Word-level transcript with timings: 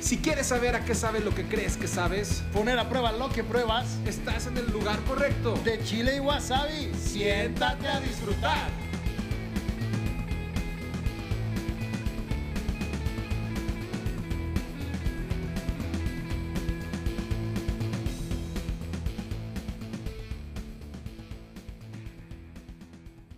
Si 0.00 0.18
quieres 0.18 0.46
saber 0.46 0.74
a 0.74 0.84
qué 0.84 0.94
sabes 0.94 1.24
lo 1.24 1.34
que 1.34 1.46
crees 1.46 1.76
que 1.76 1.86
sabes, 1.86 2.42
Poner 2.52 2.78
a 2.78 2.88
prueba 2.88 3.12
lo 3.12 3.28
que 3.30 3.44
pruebas. 3.44 3.98
estás 4.06 4.46
en 4.46 4.56
el 4.56 4.70
lugar 4.70 4.98
correcto. 5.04 5.54
De 5.64 5.82
chile 5.84 6.16
y 6.16 6.20
wasabi. 6.20 6.92
Siéntate 6.94 7.86
a 7.86 8.00
disfrutar. 8.00 8.68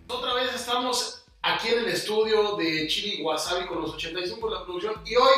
Otra 0.07 0.33
vez 0.35 0.53
estamos 0.53 1.25
aquí 1.41 1.69
en 1.69 1.79
el 1.79 1.87
estudio 1.87 2.55
de 2.55 2.87
Chili 2.87 3.21
Wasabi 3.23 3.65
con 3.67 3.81
los 3.81 3.93
85 3.93 4.49
de 4.49 4.55
la 4.55 4.63
producción 4.63 4.95
y 5.05 5.15
hoy 5.15 5.33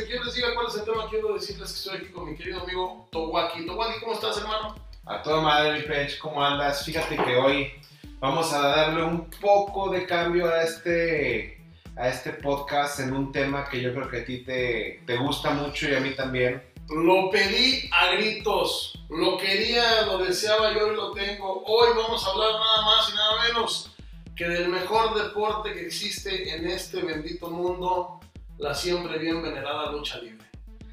de 0.00 0.06
que 0.06 0.14
yo 0.14 0.24
les 0.24 0.34
diga 0.34 0.54
cuál 0.54 0.66
es 0.68 0.74
el 0.76 0.84
tema, 0.84 1.08
quiero 1.10 1.34
decirles 1.34 1.72
que 1.72 1.78
estoy 1.78 1.96
aquí 1.98 2.06
con 2.08 2.30
mi 2.30 2.36
querido 2.36 2.62
amigo 2.62 3.08
Towaki. 3.10 3.66
Towaki, 3.66 4.00
¿cómo 4.00 4.14
estás, 4.14 4.38
hermano? 4.38 4.74
A 5.04 5.22
toda 5.22 5.42
madre, 5.42 5.78
mi 5.78 5.82
pech, 5.82 6.18
¿cómo 6.18 6.42
andas? 6.42 6.84
Fíjate 6.84 7.16
que 7.16 7.36
hoy 7.36 7.72
vamos 8.18 8.52
a 8.52 8.60
darle 8.68 9.02
un 9.02 9.28
poco 9.28 9.90
de 9.90 10.06
cambio 10.06 10.48
a 10.48 10.62
este, 10.62 11.60
a 11.96 12.08
este 12.08 12.30
podcast 12.30 13.00
en 13.00 13.12
un 13.12 13.30
tema 13.30 13.68
que 13.68 13.80
yo 13.80 13.92
creo 13.92 14.08
que 14.08 14.20
a 14.20 14.24
ti 14.24 14.38
te, 14.38 15.02
te 15.06 15.16
gusta 15.16 15.50
mucho 15.50 15.88
y 15.88 15.94
a 15.94 16.00
mí 16.00 16.10
también. 16.14 16.62
Lo 16.88 17.30
pedí 17.30 17.88
a 17.92 18.14
gritos, 18.14 18.98
lo 19.10 19.36
quería, 19.36 20.02
lo 20.06 20.18
deseaba 20.18 20.72
yo 20.72 20.92
y 20.92 20.96
lo 20.96 21.12
tengo. 21.12 21.62
Hoy 21.66 21.90
vamos 21.94 22.26
a 22.26 22.30
hablar 22.30 22.52
nada 22.52 22.82
más 22.84 23.10
y 23.10 23.14
nada 23.14 23.42
menos 23.48 23.90
que 24.34 24.48
del 24.48 24.68
mejor 24.68 25.14
deporte 25.14 25.74
que 25.74 25.86
existe 25.86 26.54
en 26.54 26.66
este 26.66 27.02
bendito 27.02 27.50
mundo, 27.50 28.20
la 28.60 28.74
siempre 28.74 29.18
bien 29.18 29.42
venerada 29.42 29.90
lucha 29.90 30.18
libre. 30.18 30.46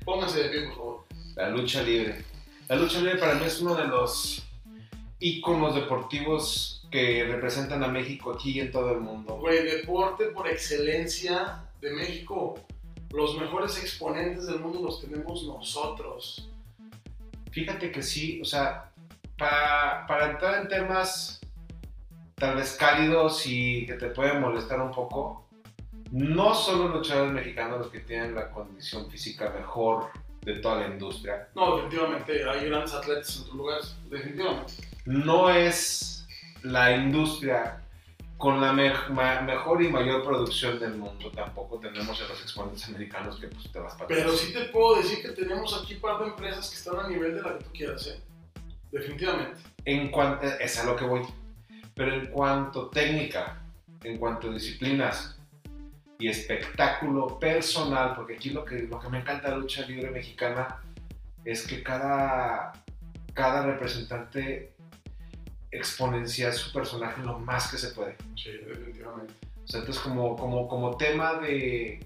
Pónganse 0.06 0.44
de 0.44 0.50
pie, 0.50 0.68
por 0.68 0.76
favor. 0.76 1.06
La 1.36 1.50
lucha 1.50 1.84
libre. 1.84 2.24
La 2.70 2.78
lucha 2.78 3.00
libre 3.00 3.18
para 3.18 3.36
mí 3.36 3.46
es 3.46 3.62
uno 3.62 3.76
de 3.76 3.86
los 3.86 4.48
íconos 5.20 5.76
deportivos 5.76 6.88
que 6.90 7.26
representan 7.26 7.84
a 7.84 7.88
México 7.90 8.32
aquí 8.32 8.52
y 8.52 8.60
en 8.62 8.72
todo 8.72 8.94
el 8.94 9.02
mundo. 9.02 9.36
Güey, 9.36 9.66
deporte 9.66 10.28
por 10.28 10.48
excelencia 10.48 11.66
de 11.82 11.92
México. 11.92 12.56
Los 13.12 13.38
mejores 13.38 13.78
exponentes 13.82 14.48
del 14.48 14.60
mundo 14.60 14.82
los 14.82 15.02
tenemos 15.02 15.44
nosotros. 15.44 16.50
Fíjate 17.52 17.92
que 17.92 18.02
sí, 18.02 18.40
o 18.42 18.46
sea, 18.46 18.92
para, 19.38 20.06
para 20.08 20.32
entrar 20.32 20.62
en 20.62 20.68
temas 20.70 21.42
tal 22.36 22.56
vez 22.56 22.78
cálidos 22.80 23.46
y 23.46 23.86
que 23.86 23.94
te 23.94 24.08
pueden 24.10 24.40
molestar 24.40 24.80
un 24.80 24.92
poco, 24.92 25.47
no 26.12 26.54
solo 26.56 26.88
los 26.88 26.98
luchadores 26.98 27.34
mexicanos 27.34 27.80
los 27.80 27.88
que 27.90 28.00
tienen 28.00 28.36
la 28.36 28.50
condición 28.52 29.10
física 29.10 29.52
mejor 29.58 30.10
de 30.42 30.56
toda 30.60 30.82
la 30.82 30.88
industria, 30.88 31.50
No, 31.56 31.76
definitivamente 31.78 32.50
hay 32.50 32.70
grandes 32.70 32.94
atletas 32.94 33.36
en 33.36 33.42
otros 33.42 33.56
lugares. 33.56 33.96
Definitivamente. 34.10 34.74
no 35.06 35.50
es 35.50 36.26
la 36.64 36.96
industria 36.96 37.82
con 38.38 38.62
la 38.62 38.72
me- 38.72 38.94
mejor 39.46 39.82
y 39.82 39.90
mayor 39.90 40.24
producción 40.24 40.80
del 40.80 40.96
mundo, 40.96 41.32
tampoco 41.32 41.80
tenemos 41.80 42.22
a 42.22 42.28
los 42.28 42.40
exponentes 42.42 42.88
americanos 42.88 43.40
que 43.40 43.48
pues 43.48 43.72
te 43.72 43.80
vas 43.80 43.94
para 43.96 44.08
Pero 44.08 44.32
sí 44.32 44.54
te 44.54 44.66
puedo 44.66 44.98
decir 45.02 45.22
que 45.24 45.30
tenemos 45.30 45.82
aquí 45.82 45.96
un 45.96 46.02
par 46.02 46.20
de 46.20 46.28
empresas 46.28 46.70
que 46.70 46.76
están 46.76 47.00
a 47.00 47.08
nivel 47.10 47.36
de 47.36 47.42
la 47.42 47.58
que 47.58 47.64
tú 47.64 47.72
quieras, 47.74 48.06
¿eh? 48.08 48.22
Definitivamente. 48.92 49.60
En 49.86 50.10
cuanto, 50.12 50.46
es 50.46 50.78
a 50.80 50.86
lo 50.86 50.96
que 50.96 51.06
voy. 51.06 51.22
Pero 51.96 52.14
en 52.14 52.28
cuanto 52.28 52.90
técnica, 52.90 53.60
en 54.04 54.18
cuanto 54.18 54.52
disciplinas 54.52 55.40
y 56.20 56.28
espectáculo 56.28 57.40
personal, 57.40 58.16
porque 58.16 58.36
aquí 58.36 58.50
lo 58.50 58.66
que, 58.66 58.84
lo 58.84 59.00
que 59.00 59.10
me 59.10 59.20
encanta 59.20 59.48
de 59.48 59.54
la 59.54 59.60
lucha 59.60 59.86
libre 59.86 60.10
mexicana 60.10 60.82
es 61.46 61.66
que 61.66 61.84
cada, 61.84 62.74
cada 63.34 63.66
representante 63.66 64.74
exponencia 65.72 66.52
su 66.52 66.72
personaje 66.72 67.22
lo 67.24 67.40
más 67.40 67.70
que 67.70 67.78
se 67.78 67.90
puede. 67.90 68.16
Sí, 68.36 68.52
definitivamente. 68.52 69.34
O 69.64 69.68
sea, 69.68 69.82
entonces 69.82 70.02
como, 70.02 70.36
como, 70.36 70.68
como 70.68 70.98
tema 70.98 71.36
de, 71.36 72.00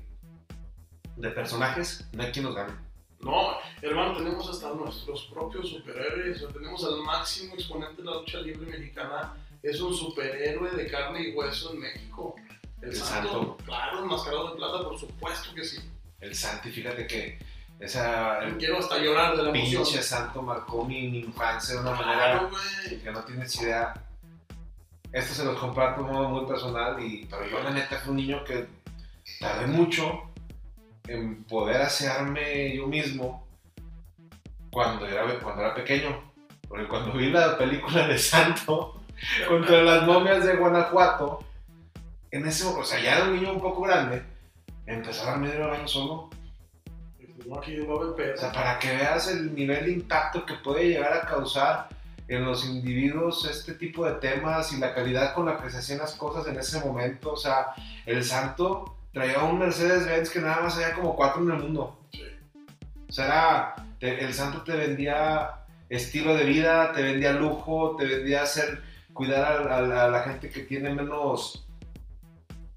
de 1.16 1.30
personajes, 1.30 2.10
no 2.14 2.24
hay 2.24 2.32
quien 2.32 2.46
nos 2.46 2.56
gane. 2.56 2.74
No, 3.22 3.58
hermano, 3.82 4.18
tenemos 4.18 4.50
hasta 4.50 4.74
nuestros 4.74 5.26
propios 5.26 5.70
superhéroes. 5.70 6.42
O 6.42 6.48
sea, 6.48 6.58
tenemos 6.58 6.84
al 6.84 7.02
máximo 7.04 7.54
exponente 7.54 8.02
de 8.02 8.08
la 8.08 8.16
lucha 8.16 8.40
libre 8.40 8.66
mexicana. 8.66 9.36
Es 9.62 9.80
un 9.80 9.94
superhéroe 9.94 10.72
de 10.72 10.88
carne 10.90 11.30
y 11.30 11.36
hueso 11.36 11.74
en 11.74 11.82
México. 11.82 12.36
El, 12.82 12.90
El 12.90 12.96
santo, 12.96 13.32
Santo. 13.32 13.58
Claro, 13.66 14.00
enmascarado 14.04 14.50
de 14.52 14.56
plata, 14.58 14.84
por 14.84 15.00
supuesto 15.00 15.54
que 15.54 15.64
sí. 15.64 15.80
El 16.20 16.36
Santi, 16.36 16.70
fíjate 16.72 17.08
que 17.08 17.40
esa, 17.80 18.40
el 18.44 18.58
Quiero 18.58 18.78
hasta 18.78 18.98
llorar 19.00 19.36
de 19.36 19.44
la 19.44 19.50
emoción. 19.50 19.84
pinche 19.84 20.04
Santo 20.04 20.42
marcó 20.42 20.86
mi, 20.86 21.08
mi 21.10 21.20
infancia 21.20 21.76
de 21.76 21.82
una 21.82 21.92
manera 21.92 22.24
Claro, 22.40 22.50
güey. 22.50 23.00
que 23.02 23.12
no 23.12 23.24
tienes 23.24 23.62
idea. 23.62 23.94
Esto 25.12 25.34
se 25.34 25.46
los 25.46 25.58
comparto 25.60 26.04
de 26.04 26.10
un 26.10 26.14
modo 26.16 26.30
muy 26.30 26.46
personal, 26.46 27.02
y, 27.04 27.26
pero 27.26 27.46
yo 27.48 27.62
la 27.64 27.72
neta 27.72 27.98
fui 28.00 28.12
un 28.12 28.18
niño 28.18 28.44
que 28.44 28.68
tardé 29.40 29.68
mucho 29.68 30.22
en 31.08 31.44
poder 31.46 31.82
hacerme 31.82 32.76
yo 32.76 32.88
mismo 32.88 33.46
cuando 34.72 35.06
era, 35.08 35.24
cuando 35.40 35.64
era 35.64 35.74
pequeño. 35.76 36.32
Porque 36.68 36.88
cuando 36.88 37.12
vi 37.14 37.30
la 37.32 37.58
película 37.58 38.08
de 38.08 38.18
Santo 38.18 39.02
contra 39.48 39.82
las 39.82 40.04
momias 40.04 40.46
de 40.46 40.56
Guanajuato, 40.56 41.44
en 42.32 42.46
ese, 42.48 42.66
o 42.66 42.84
sea, 42.84 43.00
ya 43.02 43.18
era 43.18 43.26
un 43.26 43.36
niño 43.36 43.52
un 43.54 43.60
poco 43.62 43.82
grande, 43.82 44.22
empezó 44.86 45.24
a 45.24 45.32
darme 45.32 45.50
medio 45.50 45.68
baño 45.68 45.88
solo. 45.88 46.30
O 48.34 48.38
sea, 48.38 48.52
para 48.52 48.80
que 48.80 48.96
veas 48.96 49.28
el 49.28 49.54
nivel 49.56 49.86
de 49.86 49.92
impacto 49.94 50.46
que 50.46 50.54
puede 50.56 50.88
llegar 50.90 51.14
a 51.14 51.22
causar 51.26 51.90
en 52.28 52.46
los 52.46 52.66
individuos 52.66 53.46
este 53.50 53.74
tipo 53.74 54.06
de 54.06 54.14
temas 54.14 54.72
y 54.72 54.78
la 54.80 54.94
calidad 54.94 55.34
con 55.34 55.48
la 55.48 55.58
que 55.58 55.70
se 55.70 55.78
hacían 55.80 56.00
las 56.00 56.14
cosas 56.14 56.48
en 56.48 56.58
ese 56.60 56.80
momento. 56.80 57.34
O 57.34 57.38
sea, 57.38 57.68
el 58.06 58.24
santo 58.24 58.96
traía 59.12 59.40
un 59.40 59.60
Mercedes-Benz 59.60 60.30
que 60.30 60.40
nada 60.40 60.62
más 60.62 60.76
había 60.76 60.94
como 60.94 61.16
cuatro 61.16 61.42
en 61.44 61.52
el 61.52 61.58
mundo. 61.58 62.00
Sí. 62.14 62.22
O 63.10 63.12
sea, 63.12 63.26
era- 63.26 63.76
te- 64.00 64.24
el 64.24 64.34
santo 64.34 64.62
te 64.64 64.74
vendía 64.76 65.50
estilo 65.90 66.34
de 66.36 66.46
vida, 66.46 66.94
te 66.94 67.02
vendía 67.02 67.34
lujo, 67.34 67.98
te 67.98 68.06
vendía 68.06 68.44
hacer, 68.44 68.82
cuidar 69.14 69.68
a, 69.70 69.76
a- 69.76 70.06
a 70.06 70.08
la 70.08 70.24
gente 70.24 70.50
que 70.50 70.62
tiene 70.62 70.94
menos 70.94 71.68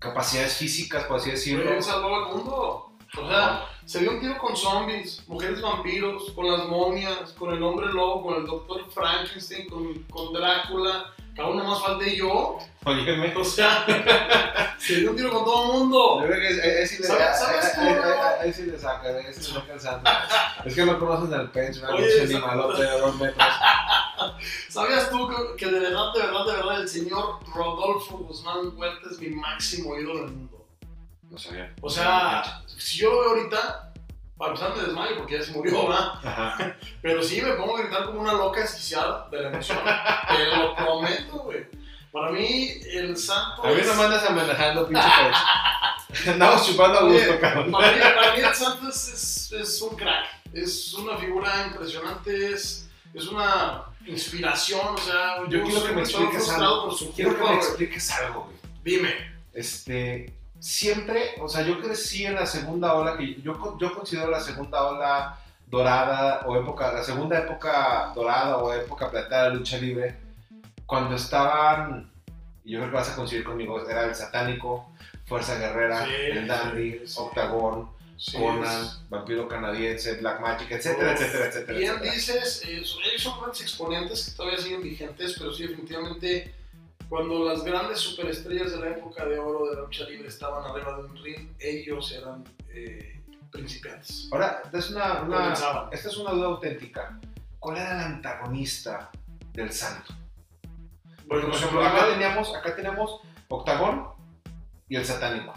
capacidades 0.05 0.57
físicas, 0.57 1.05
por 1.05 1.17
así 1.17 1.31
decirlo. 1.31 1.73
Él 1.73 1.83
salvó 1.83 2.15
al 2.15 2.37
mundo. 2.37 2.91
O 3.17 3.29
sea, 3.29 3.67
se 3.85 4.01
dio 4.01 4.11
un 4.11 4.21
tiro 4.21 4.37
con 4.39 4.57
zombies, 4.57 5.27
mujeres 5.29 5.63
vampiros, 5.63 6.31
con 6.33 6.51
las 6.51 6.67
momias, 6.69 7.33
con 7.33 7.55
el 7.55 7.63
hombre 7.63 7.87
lobo, 7.93 8.23
con 8.23 8.35
el 8.37 8.47
doctor 8.47 8.91
Frankenstein, 8.91 9.69
con, 9.69 9.95
con 10.05 10.33
Drácula. 10.33 11.15
Aún 11.39 11.57
nomás 11.57 11.81
falté 11.83 12.17
yo. 12.17 12.59
Óyeme. 12.85 13.35
O 13.37 13.45
sea, 13.45 13.85
se 14.79 14.97
dio 15.01 15.11
un 15.11 15.17
tiro 15.17 15.33
con 15.33 15.45
todo 15.45 15.65
el 15.73 15.79
mundo. 15.81 16.21
Yo 16.21 16.27
creo 16.29 16.41
que 16.41 16.63
ahí- 16.63 16.87
sí 16.87 16.99
le- 17.03 17.09
saca, 17.09 17.33
ahí 18.41 18.53
sí 18.53 18.63
le. 18.67 18.77
Es 20.65 20.75
que 20.75 20.85
no 20.85 20.99
conocen 20.99 21.35
al 21.35 21.51
Pench, 21.51 21.79
una 21.79 21.91
Oye, 21.95 22.07
esa- 22.07 22.23
animalote 22.25 22.83
de 22.83 22.99
dos 23.01 23.15
metros. 23.17 23.47
¿Sabías 24.69 25.11
tú 25.11 25.29
que, 25.29 25.57
que 25.57 25.71
de 25.73 25.81
verdad, 25.81 26.13
de 26.15 26.21
verdad, 26.21 26.47
de 26.47 26.53
verdad, 26.53 26.81
el 26.81 26.89
señor 26.89 27.39
Rodolfo 27.55 28.19
Guzmán 28.19 28.77
Huerta 28.77 29.09
es 29.11 29.19
mi 29.19 29.29
máximo 29.31 29.97
ídolo 29.99 30.21
del 30.27 30.31
mundo? 30.33 30.67
No 31.31 31.39
sabía. 31.39 31.75
O 31.81 31.91
sea, 31.91 32.63
si 32.67 32.99
yo 32.99 33.11
lo 33.13 33.21
veo 33.21 33.31
ahorita, 33.31 33.93
para 34.37 34.51
empezar 34.53 34.77
me 34.77 34.83
desmayo 34.83 35.17
porque 35.19 35.39
ya 35.39 35.45
se 35.45 35.53
murió, 35.53 35.87
¿verdad? 35.89 36.13
Ajá. 36.25 36.77
Pero 37.03 37.23
sí, 37.23 37.41
me 37.43 37.53
pongo 37.53 37.77
a 37.77 37.81
gritar 37.83 38.05
como 38.07 38.21
una 38.21 38.33
loca 38.33 38.61
desquiciada 38.61 39.29
de 39.31 39.41
la 39.43 39.49
emoción. 39.49 39.79
Te 40.29 40.57
lo 40.57 40.75
prometo, 40.75 41.39
güey. 41.45 41.67
Para 42.11 42.31
mí, 42.31 42.69
el 42.93 43.17
santo 43.17 43.65
A 43.65 43.71
mí 43.71 43.81
es- 43.81 43.87
no 43.89 43.95
me 43.97 44.05
andas 44.05 44.25
amenazando, 44.25 44.87
pinche 44.89 45.03
Pench. 45.09 46.29
Andamos 46.29 46.67
chupando 46.67 46.99
a 47.01 47.03
gusto, 47.05 47.41
cabrón. 47.41 47.73
Para 47.73 47.91
mí, 47.93 47.99
para 48.01 48.35
mí 48.37 48.41
el 48.41 48.55
santo 48.55 48.89
es, 48.89 49.09
es- 49.09 49.53
es 49.53 49.83
un 49.83 49.97
crack. 49.97 50.27
Es 50.53 50.95
una 50.95 51.17
figura 51.17 51.67
impresionante, 51.67 52.53
es, 52.53 52.89
es 53.13 53.27
una 53.27 53.83
inspiración. 54.07 54.95
O 54.95 54.99
sea, 54.99 55.39
Yo 55.49 55.63
quiero 55.65 55.85
que 55.87 55.93
me 55.93 56.01
expliques 56.03 56.49
algo. 56.51 56.85
por 56.85 56.95
su 56.99 57.13
Quiero 57.13 57.37
que 57.37 57.43
me 57.43 57.55
expliques 57.57 58.11
algo, 58.13 58.45
güey. 58.45 58.57
Dime. 58.85 59.15
Este, 59.53 60.33
siempre, 60.69 61.35
o 61.43 61.49
sea, 61.49 61.61
yo 61.63 61.79
crecí 61.79 62.25
en 62.25 62.37
la 62.37 62.47
segunda 62.47 62.95
ola, 62.95 63.19
que 63.19 63.35
yo, 63.43 63.77
yo 63.79 63.95
considero 63.95 64.31
la 64.31 64.41
segunda 64.41 64.83
ola 64.87 65.39
dorada 65.67 66.41
o 66.47 66.57
época, 66.57 66.91
la 66.93 67.03
segunda 67.05 67.39
época 67.39 68.13
dorada 68.15 68.57
o 68.57 68.73
época 68.73 69.11
plateada 69.11 69.51
de 69.51 69.57
lucha 69.57 69.77
libre, 69.77 70.17
cuando 70.87 71.17
estaban, 71.17 72.11
y 72.65 72.73
yo 72.73 72.79
creo 72.79 72.91
que 72.91 72.97
vas 72.97 73.11
a 73.11 73.17
coincidir 73.17 73.45
conmigo, 73.45 73.87
era 73.87 74.05
el 74.07 74.15
satánico, 74.15 74.91
Fuerza 75.27 75.59
Guerrera, 75.59 76.07
Sí, 76.07 76.13
el 76.33 76.47
Dandy, 76.47 76.93
sí, 76.93 77.03
sí. 77.09 77.15
Octagón, 77.19 77.91
Sí, 78.17 78.39
Conan, 78.39 78.85
es- 78.85 79.01
Vampiro 79.11 79.47
Canadiense, 79.49 80.15
Black 80.15 80.41
Magic, 80.41 80.71
etcétera, 80.71 81.13
Uf, 81.13 81.21
etcétera, 81.21 81.47
etcétera. 81.47 81.79
Bien 81.79 81.91
etcétera. 81.93 82.15
dices, 82.15 82.63
eh, 82.65 82.77
ellos 82.79 83.23
son 83.23 83.39
grandes 83.41 83.61
exponentes 83.61 84.25
que 84.31 84.37
todavía 84.37 84.59
siguen 84.59 84.83
vigentes, 84.83 85.35
pero 85.37 85.53
sí, 85.53 85.67
definitivamente 85.67 86.55
Cuando 87.15 87.45
las 87.49 87.63
grandes 87.63 88.01
superestrellas 88.01 88.73
de 88.73 88.79
la 88.81 88.89
época 88.97 89.25
de 89.25 89.39
oro 89.39 89.69
de 89.71 89.77
la 89.77 89.83
lucha 89.83 90.03
libre 90.03 90.27
estaban 90.27 90.65
arriba 90.69 90.97
de 90.97 91.05
un 91.05 91.17
ring, 91.23 91.49
ellos 91.61 92.11
eran 92.11 92.43
eh, 92.71 93.23
principiantes. 93.53 94.29
Ahora, 94.33 94.63
esta 94.65 94.79
es 94.79 94.91
una, 94.91 95.23
una- 95.23 95.53
esta 95.93 96.09
es 96.09 96.17
una 96.17 96.33
duda 96.33 96.47
auténtica. 96.49 97.21
¿Cuál 97.61 97.77
era 97.77 97.93
el 97.93 98.15
antagonista 98.15 99.13
del 99.53 99.71
santo? 99.71 100.13
Porque, 101.29 101.47
por 101.47 101.55
ejemplo, 101.55 101.85
acá 101.87 102.09
teníamos, 102.09 102.53
acá 102.53 102.75
tenemos 102.75 103.21
Octagón 103.47 104.09
y 104.89 104.97
el 104.97 105.05
satánico. 105.05 105.55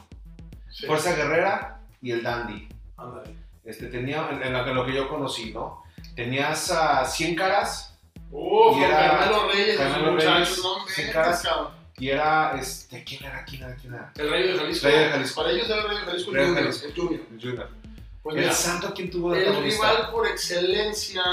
Sí, 0.69 0.85
Fuerza 0.85 1.15
Guerrera 1.15 1.79
y 2.03 2.11
el 2.11 2.21
Dandy. 2.21 2.69
ándale. 2.97 3.35
Este, 3.65 3.87
tenía, 3.87 4.29
en, 4.29 4.53
lo, 4.75 4.85
que- 4.85 4.93
yo 4.93 5.09
conocí, 5.09 5.51
¿no? 5.53 5.81
Tenías 6.15 6.69
a 6.69 7.03
100 7.03 7.33
caras 7.35 7.86
Uf, 8.31 8.77
Y 8.77 8.83
era- 8.83 8.97
Carmelo 9.19 9.47
Reyes, 9.51 9.77
Carmelo 9.77 10.11
muchachos, 10.13 10.61
no 10.63 11.77
y 11.99 12.09
era, 12.09 12.55
este, 12.59 13.03
¿quién 13.03 13.23
era? 13.23 13.43
¿Quién 13.45 13.63
era? 13.63 13.75
¿Quién 13.75 13.93
era? 13.95 14.11
El 14.17 14.29
Rey 14.29 14.47
de 14.51 14.57
Jalisco. 14.59 14.87
Rey 14.87 14.99
de 14.99 15.09
Jalisco. 15.09 15.41
Para 15.41 15.51
ellos 15.53 15.65
era 15.69 15.81
el 15.81 15.87
Rey 15.87 15.97
de 15.97 16.03
Jalisco, 16.05 16.31
Rey 16.31 16.41
de 16.41 16.47
Junior, 16.47 16.63
Jalisco. 16.63 16.85
el 16.87 16.93
Junior. 16.95 17.21
Junior. 17.41 17.69
Pues 18.21 18.35
¿El 18.35 18.41
mira, 18.41 18.53
santo 18.53 18.93
quién 18.93 19.09
tuvo 19.09 19.31
de 19.31 19.47
el 19.47 19.63
rival 19.63 20.11
por 20.11 20.27
excelencia 20.27 21.23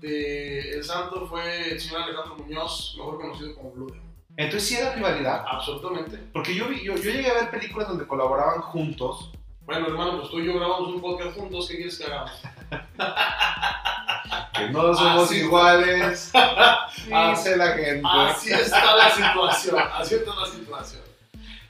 de 0.00 0.70
El 0.70 0.84
Santo 0.84 1.26
fue 1.26 1.72
el 1.72 1.80
señor 1.80 2.02
Alejandro 2.02 2.36
Muñoz, 2.36 2.94
mejor 2.96 3.20
conocido 3.20 3.54
como 3.54 3.70
Blue 3.72 3.86
Demon. 3.90 4.14
Entonces 4.36 4.68
sí 4.68 4.76
era 4.76 4.94
rivalidad. 4.94 5.44
Absolutamente. 5.46 6.16
Porque 6.32 6.54
yo, 6.54 6.68
vi- 6.68 6.82
yo, 6.84 6.94
yo 6.96 7.10
llegué 7.10 7.30
a 7.30 7.34
ver 7.34 7.50
películas 7.50 7.88
donde 7.88 8.06
colaboraban 8.06 8.60
juntos. 8.62 9.30
Bueno, 9.62 9.86
hermano, 9.88 10.18
pues 10.20 10.30
tú 10.30 10.40
y 10.40 10.46
yo 10.46 10.54
grabamos 10.54 10.88
un 10.88 11.00
podcast 11.00 11.36
juntos, 11.36 11.66
¿qué 11.68 11.76
quieres 11.76 11.98
que 11.98 12.04
hagamos? 12.04 12.30
Que 14.54 14.68
no 14.70 14.94
somos 14.94 15.24
Así- 15.24 15.36
iguales. 15.40 16.32
Dice 17.04 17.56
la 17.56 17.72
gente. 17.72 18.02
Así 18.04 18.52
está 18.52 18.96
la 18.96 19.10
situación, 19.10 19.78
así 19.92 20.14
está 20.14 20.34
la 20.34 20.46
situación. 20.46 21.02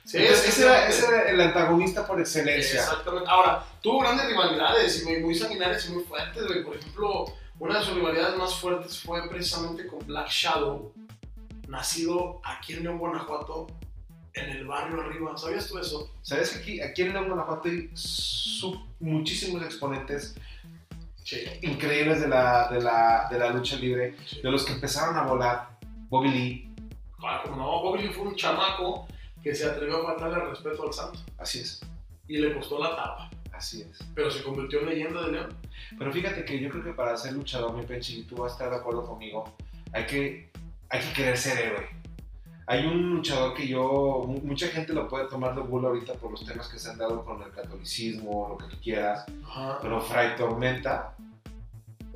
Sí, 0.05 0.19
Entonces, 0.19 0.49
ese, 0.49 0.63
era, 0.65 0.87
ese 0.89 1.07
era 1.07 1.23
el 1.31 1.41
antagonista 1.41 2.07
por 2.07 2.21
excelencia. 2.21 2.81
Exactamente. 2.81 3.29
Ahora, 3.29 3.65
tuvo 3.81 4.01
grandes 4.01 4.27
rivalidades 4.27 5.03
y 5.03 5.05
muy, 5.07 5.21
muy 5.21 5.35
sanguinarias 5.35 5.89
y 5.89 5.93
muy 5.93 6.05
fuertes. 6.05 6.43
Por 6.63 6.77
ejemplo, 6.77 7.25
una 7.59 7.79
de 7.79 7.85
sus 7.85 7.95
rivalidades 7.95 8.37
más 8.37 8.55
fuertes 8.55 9.01
fue 9.01 9.27
precisamente 9.31 9.87
con 9.87 10.07
Black 10.07 10.29
Shadow, 10.29 10.93
nacido 11.69 12.41
aquí 12.45 12.75
en 12.75 12.83
León, 12.83 12.99
Guanajuato, 12.99 13.67
en 14.35 14.51
el 14.51 14.67
barrio 14.67 15.01
arriba. 15.01 15.37
¿Sabías 15.39 15.67
tú 15.69 15.79
eso? 15.79 16.11
¿Sabes 16.21 16.51
que 16.51 16.59
aquí, 16.59 16.81
aquí 16.83 17.03
en 17.03 17.15
León, 17.15 17.29
Guanajuato 17.29 17.69
hay 17.69 17.91
muchísimos 19.01 19.63
exponentes 19.63 20.35
Sí. 21.25 21.43
increíbles 21.63 22.21
de 22.21 22.29
la, 22.29 22.69
de, 22.71 22.81
la, 22.81 23.29
de 23.31 23.39
la 23.39 23.51
lucha 23.51 23.77
libre? 23.77 24.15
De 24.43 24.51
los 24.51 24.65
que 24.65 24.75
empezaron 24.75 25.17
a 25.17 25.23
volar. 25.23 25.71
Bobby 26.09 26.29
Lee. 26.31 26.75
Claro, 27.19 27.43
como 27.45 27.57
no, 27.57 27.83
Bobby 27.83 28.03
Lee 28.03 28.13
fue 28.13 28.25
un 28.27 28.37
chamaco 28.37 29.09
que 29.43 29.55
se 29.55 29.65
atrevió 29.67 30.03
a 30.03 30.13
faltarle 30.13 30.37
al 30.37 30.51
respeto 30.51 30.87
al 30.87 30.93
santo 30.93 31.19
Así 31.39 31.61
es. 31.61 31.81
y 32.29 32.39
le 32.39 32.55
costó 32.55 32.79
la 32.79 32.91
tapa, 32.95 33.31
Así 33.53 33.83
es. 33.83 33.99
pero 34.15 34.31
se 34.31 34.43
convirtió 34.43 34.81
en 34.81 34.87
leyenda 34.91 35.23
de 35.23 35.33
León. 35.33 35.57
Pero 35.99 36.13
fíjate 36.13 36.45
que 36.45 36.61
yo 36.61 36.69
creo 36.71 36.85
que 36.85 36.93
para 36.93 37.17
ser 37.17 37.33
luchador, 37.33 37.75
mi 37.75 37.85
Penchi, 37.85 38.21
y 38.21 38.23
tú 38.25 38.37
vas 38.37 38.53
a 38.53 38.55
estar 38.55 38.71
de 38.71 38.77
acuerdo 38.77 39.07
conmigo, 39.07 39.55
hay 39.93 40.05
que, 40.07 40.51
hay 40.91 41.01
que 41.01 41.13
querer 41.15 41.37
ser 41.39 41.59
héroe. 41.59 41.89
Hay 42.67 42.87
un 42.87 43.11
luchador 43.17 43.53
que 43.55 43.69
yo, 43.69 44.25
mu- 44.27 44.41
mucha 44.43 44.69
gente 44.69 44.93
lo 44.95 45.07
puede 45.09 45.27
tomar 45.29 45.55
de 45.55 45.61
burla 45.61 45.89
ahorita 45.89 46.15
por 46.15 46.31
los 46.31 46.45
temas 46.47 46.67
que 46.69 46.79
se 46.79 46.91
han 46.91 46.97
dado 46.99 47.25
con 47.25 47.43
el 47.43 47.51
catolicismo, 47.51 48.49
lo 48.51 48.57
que 48.59 48.75
tú 48.75 48.81
quieras, 48.83 49.27
Ajá. 49.47 49.79
pero 49.83 50.01
Fray 50.01 50.35
Tormenta, 50.37 51.15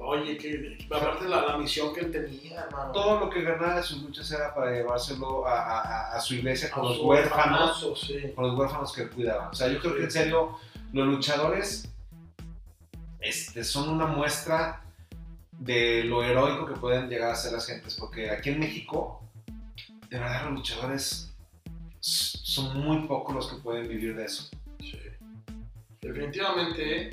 Oye, 0.00 0.38
que 0.38 0.78
aparte 0.94 1.28
la, 1.28 1.44
la 1.44 1.58
misión 1.58 1.92
que 1.92 2.00
él 2.00 2.12
tenía, 2.12 2.60
hermano. 2.62 2.92
todo 2.92 3.18
lo 3.18 3.28
que 3.30 3.42
ganaba 3.42 3.74
de 3.76 3.82
sus 3.82 4.00
luchas 4.00 4.30
era 4.30 4.54
para 4.54 4.70
llevárselo 4.70 5.44
a, 5.46 5.60
a- 5.60 6.12
a- 6.16 6.20
su 6.20 6.34
iglesia 6.36 6.70
con 6.70 6.86
A 6.86 6.88
los 6.90 7.00
huérfanos, 7.00 8.00
sí. 8.06 8.32
con 8.34 8.46
los 8.46 8.56
huérfanos 8.58 8.92
que 8.92 9.02
él 9.02 9.10
cuidaba. 9.10 9.48
O 9.50 9.54
sea, 9.54 9.66
yo 9.68 9.80
creo 9.80 9.96
que 9.96 10.04
en 10.04 10.10
serio, 10.10 10.56
los 10.92 11.04
luchadores 11.06 11.90
este, 13.20 13.64
son 13.64 13.88
una 13.88 14.06
muestra 14.06 14.82
de 15.50 16.04
lo 16.04 16.22
heroico 16.22 16.64
que 16.66 16.74
pueden 16.80 17.08
llegar 17.08 17.32
a 17.32 17.34
ser 17.34 17.52
las 17.52 17.66
gentes, 17.66 17.96
porque 17.96 18.30
aquí 18.30 18.50
en 18.50 18.60
México, 18.60 19.20
de 20.08 20.18
verdad 20.18 20.44
los 20.44 20.54
luchadores 20.60 21.34
son 22.00 22.78
muy 22.80 23.06
pocos 23.06 23.34
los 23.34 23.48
que 23.52 23.56
pueden 23.56 23.88
vivir 23.88 24.16
de 24.16 24.24
eso. 24.24 24.48
Sí. 24.80 24.98
Definitivamente, 26.00 27.08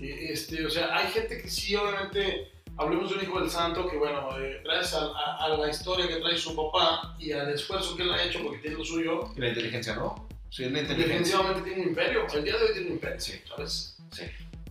eh, 0.00 0.28
este, 0.30 0.64
o 0.66 0.70
sea, 0.70 0.94
hay 0.96 1.10
gente 1.12 1.40
que 1.40 1.48
sí, 1.48 1.74
obviamente, 1.76 2.50
hablemos 2.76 3.10
de 3.10 3.16
un 3.16 3.22
hijo 3.22 3.40
del 3.40 3.50
santo 3.50 3.88
que, 3.88 3.96
bueno, 3.96 4.36
eh, 4.38 4.60
gracias 4.64 4.94
a, 4.94 5.06
a- 5.06 5.44
a 5.44 5.48
la 5.56 5.70
historia 5.70 6.06
que 6.08 6.16
trae 6.16 6.36
su 6.36 6.54
papá 6.54 7.14
y 7.18 7.32
al 7.32 7.48
esfuerzo 7.50 7.96
que 7.96 8.02
él 8.02 8.12
ha 8.12 8.22
hecho 8.22 8.42
porque 8.42 8.58
tiene 8.58 8.76
lo 8.76 8.84
suyo, 8.84 9.32
Y 9.36 9.40
la 9.40 9.48
inteligencia, 9.48 9.94
¿no? 9.94 10.26
Sí, 10.50 10.62
la 10.68 10.80
inteligencia. 10.80 11.06
definitivamente 11.38 11.62
tiene 11.62 11.82
un 11.82 11.88
imperio. 11.88 12.26
El 12.34 12.44
día 12.44 12.56
de 12.56 12.64
hoy 12.64 12.72
tiene 12.72 12.86
un 12.88 12.92
imperio, 12.94 13.20
Sí. 13.20 13.32
¿sabes? 13.48 13.96
Sí. 14.12 14.22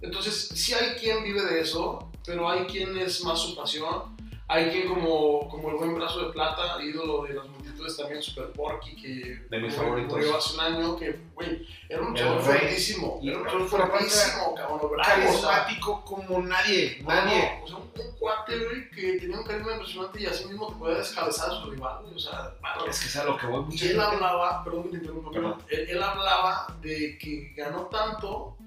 Entonces, 0.02 0.50
sí 0.54 0.74
hay 0.74 0.96
quien 1.00 1.24
vive 1.24 1.44
de 1.44 1.62
eso, 1.62 2.12
pero 2.26 2.50
hay 2.50 2.66
quien 2.66 2.98
es 2.98 3.24
más 3.24 3.40
su 3.40 3.56
pasión. 3.56 4.15
Hay 4.48 4.70
quien 4.70 4.88
como, 4.88 5.48
como 5.50 5.70
el 5.72 5.76
buen 5.78 5.96
brazo 5.96 6.28
de 6.28 6.32
plata, 6.32 6.78
ídolo 6.84 7.24
de 7.24 7.34
las 7.34 7.48
multitudes 7.48 7.98
también, 7.98 8.22
Super 8.22 8.52
Porky, 8.52 8.96
que 8.96 9.40
De 9.50 9.60
mis 9.60 9.74
favoritos. 9.74 10.14
murió 10.14 10.38
hace 10.38 10.54
un 10.54 10.60
año, 10.60 10.96
que, 10.98 11.20
güey, 11.34 11.68
era 11.90 12.02
un 12.04 12.16
rey. 12.16 12.40
fuertísimo. 12.42 13.20
Era 13.24 13.38
un 13.40 13.48
aparte 13.48 13.66
fuertísimo, 13.68 14.54
cabrón, 14.56 14.82
sea, 15.04 15.16
Carismático 15.16 16.06
como 16.06 16.40
nadie, 16.44 17.00
no, 17.02 17.10
nadie. 17.10 17.58
no, 17.60 17.64
o 17.64 17.68
sea, 17.68 17.78
un, 17.78 17.84
un 18.08 18.18
cuate, 18.20 18.58
güey, 18.66 18.90
que 18.92 19.14
tenía 19.20 19.38
un 19.40 19.44
carisma 19.46 19.72
impresionante 19.74 20.22
y 20.22 20.26
así 20.28 20.46
mismo 20.46 20.68
te 20.68 20.76
podía 20.76 20.98
descabezar 21.00 21.50
a 21.50 21.62
su 21.62 21.72
rival, 21.72 22.06
o 22.16 22.20
sea. 22.20 22.54
Es 22.88 23.00
que 23.00 23.06
es 23.08 23.16
a 23.16 23.24
lo 23.26 23.38
que 23.38 23.48
voy 23.48 23.66
Y 23.72 23.88
él 23.88 24.00
hablaba, 24.00 24.64
perdón 24.64 24.92
que 24.92 25.00
te 25.00 25.08
Perdón. 25.10 25.58
él, 25.70 25.88
él 25.90 26.04
hablaba 26.04 26.68
de 26.82 27.18
que 27.18 27.52
ganó 27.58 27.88
tanto 27.88 28.58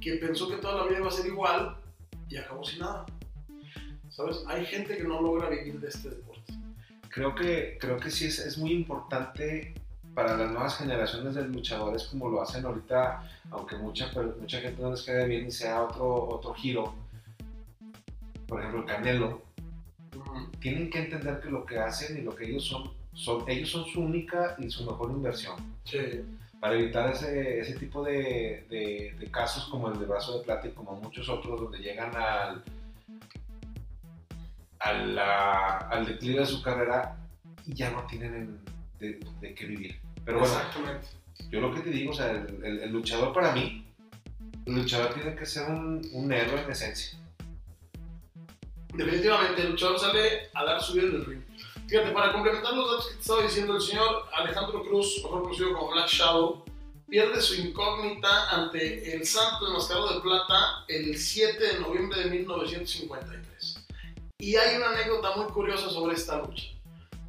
que 0.00 0.14
pensó 0.14 0.48
que 0.48 0.56
toda 0.56 0.74
la 0.78 0.84
vida 0.88 0.98
iba 0.98 1.08
a 1.08 1.12
ser 1.12 1.26
igual 1.26 1.76
y 2.28 2.36
acabó 2.36 2.64
sin 2.64 2.80
nada. 2.80 3.06
¿Sabes? 4.18 4.42
Hay 4.48 4.66
gente 4.66 4.96
que 4.96 5.04
no 5.04 5.22
logra 5.22 5.48
vivir 5.48 5.78
de 5.78 5.86
este 5.88 6.10
deporte. 6.10 6.52
Creo 7.08 7.36
que, 7.36 7.78
creo 7.80 7.98
que 7.98 8.10
sí 8.10 8.26
es, 8.26 8.40
es 8.40 8.58
muy 8.58 8.72
importante 8.72 9.74
para 10.12 10.36
las 10.36 10.50
nuevas 10.50 10.76
generaciones 10.76 11.36
de 11.36 11.46
luchadores 11.46 12.02
como 12.02 12.28
lo 12.28 12.42
hacen 12.42 12.64
ahorita, 12.64 13.22
aunque 13.52 13.76
mucha, 13.76 14.10
mucha 14.40 14.60
gente 14.60 14.82
no 14.82 14.90
les 14.90 15.02
quede 15.02 15.24
bien 15.28 15.46
y 15.46 15.52
sea 15.52 15.84
otro, 15.84 16.30
otro 16.30 16.52
giro. 16.54 16.92
Por 18.48 18.58
ejemplo, 18.58 18.80
el 18.80 18.86
Canelo. 18.86 19.42
Tienen 20.58 20.90
que 20.90 20.98
entender 20.98 21.38
que 21.40 21.48
lo 21.50 21.64
que 21.64 21.78
hacen 21.78 22.18
y 22.18 22.22
lo 22.22 22.34
que 22.34 22.46
ellos 22.46 22.64
son, 22.66 22.90
son 23.14 23.44
ellos 23.48 23.70
son 23.70 23.84
su 23.86 24.00
única 24.00 24.56
y 24.58 24.68
su 24.68 24.84
mejor 24.84 25.12
inversión. 25.12 25.54
Sí. 25.84 25.98
Para 26.58 26.74
evitar 26.74 27.08
ese, 27.12 27.60
ese 27.60 27.74
tipo 27.78 28.02
de, 28.02 28.66
de- 28.68 29.14
de 29.16 29.30
casos 29.30 29.66
como 29.70 29.88
el 29.92 29.98
de 30.00 30.06
Brazo 30.06 30.38
de 30.38 30.44
Plata 30.44 30.66
y 30.66 30.72
como 30.72 30.96
muchos 30.96 31.28
otros 31.28 31.60
donde 31.60 31.78
llegan 31.78 32.10
al, 32.16 32.64
a 34.80 34.92
la- 34.92 35.76
al 35.90 36.06
declive 36.06 36.40
de 36.40 36.46
su 36.46 36.62
carrera 36.62 37.16
y 37.66 37.74
ya 37.74 37.90
no 37.90 38.06
tienen 38.06 38.60
de, 38.98 39.18
de 39.40 39.54
qué 39.54 39.66
vivir. 39.66 40.00
Pero 40.24 40.40
bueno, 40.40 40.54
Exactamente. 40.54 41.06
yo 41.50 41.60
lo 41.60 41.74
que 41.74 41.80
te 41.80 41.90
digo, 41.90 42.12
o 42.12 42.14
sea, 42.14 42.30
el, 42.30 42.60
el- 42.64 42.80
el 42.80 42.90
luchador 42.90 43.32
para 43.32 43.52
mí, 43.52 43.84
el 44.66 44.74
luchador 44.74 45.14
tiene 45.14 45.34
que 45.34 45.46
ser 45.46 45.68
un, 45.70 46.06
un 46.12 46.32
héroe 46.32 46.62
en 46.62 46.70
esencia. 46.70 47.18
Definitivamente, 48.94 49.62
el 49.62 49.70
luchador 49.70 49.98
sale 49.98 50.48
a 50.54 50.64
dar 50.64 50.82
su 50.82 50.94
vida 50.94 51.04
en 51.06 51.14
el 51.16 51.24
ring. 51.26 51.42
Fíjate, 51.88 52.10
para 52.10 52.32
complementar 52.32 52.72
los 52.74 52.90
datos 52.90 53.06
que 53.08 53.14
te 53.14 53.20
estaba 53.20 53.42
diciendo, 53.42 53.76
el 53.76 53.82
señor 53.82 54.24
Alejandro 54.34 54.82
Cruz, 54.82 55.20
mejor 55.22 55.42
conocido 55.42 55.72
como 55.74 55.90
Black 55.92 56.08
Shadow, 56.08 56.64
pierde 57.08 57.40
su 57.40 57.54
incógnita 57.54 58.50
ante 58.50 59.14
el 59.14 59.24
Santo 59.24 59.66
Enmascarado 59.68 60.14
de 60.14 60.20
Plata 60.20 60.84
el 60.88 61.16
7 61.16 61.58
de 61.74 61.80
noviembre 61.80 62.20
de 62.24 62.30
1953. 62.30 63.40
Y 64.40 64.54
hay 64.54 64.76
una 64.76 64.90
anécdota 64.90 65.34
muy 65.34 65.46
curiosa 65.46 65.90
sobre 65.90 66.14
esta 66.14 66.38
lucha. 66.38 66.66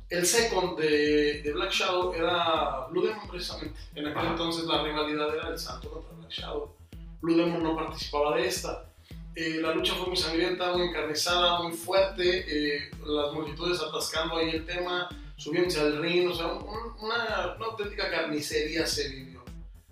El 0.09 0.27
second 0.27 0.77
de, 0.79 1.41
de 1.41 1.53
Black 1.53 1.71
Shadow 1.71 2.13
era 2.13 2.85
Blue 2.91 3.01
Demon 3.07 3.27
precisamente. 3.27 3.79
En 3.95 4.05
aquel 4.05 4.19
Ajá. 4.19 4.29
entonces 4.31 4.65
la 4.65 4.83
rivalidad 4.83 5.33
era 5.35 5.47
el 5.49 5.57
Santo 5.57 5.89
contra 5.89 6.13
Black 6.17 6.29
Shadow. 6.31 6.75
Blue 7.21 7.35
Demon 7.35 7.63
no 7.63 7.75
participaba 7.75 8.35
de 8.35 8.45
esta. 8.47 8.85
Eh, 9.35 9.57
la 9.59 9.73
lucha 9.73 9.95
fue 9.95 10.05
muy 10.05 10.17
sangrienta, 10.17 10.71
muy 10.73 10.83
encarnizada, 10.89 11.63
muy 11.63 11.71
fuerte, 11.71 12.45
eh, 12.77 12.91
las 13.03 13.33
multitudes 13.33 13.81
atascando 13.81 14.37
ahí 14.37 14.49
el 14.51 14.65
tema, 14.67 15.09
subiéndose 15.35 15.79
al 15.79 15.97
ring, 16.01 16.29
o 16.29 16.35
sea, 16.35 16.47
un- 16.47 16.93
una, 16.99 17.55
una 17.57 17.65
auténtica 17.65 18.09
carnicería 18.11 18.85
se 18.85 19.09
vivió. 19.09 19.43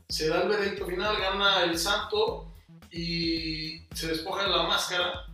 Se 0.08 0.28
da 0.28 0.44
el 0.44 0.50
veredicto 0.50 0.86
final, 0.86 1.18
gana 1.20 1.64
el 1.64 1.78
santo 1.80 2.48
y 2.92 3.82
se 3.94 4.08
despoja 4.08 4.44
de 4.44 4.50
la 4.50 4.64
máscara 4.64 5.26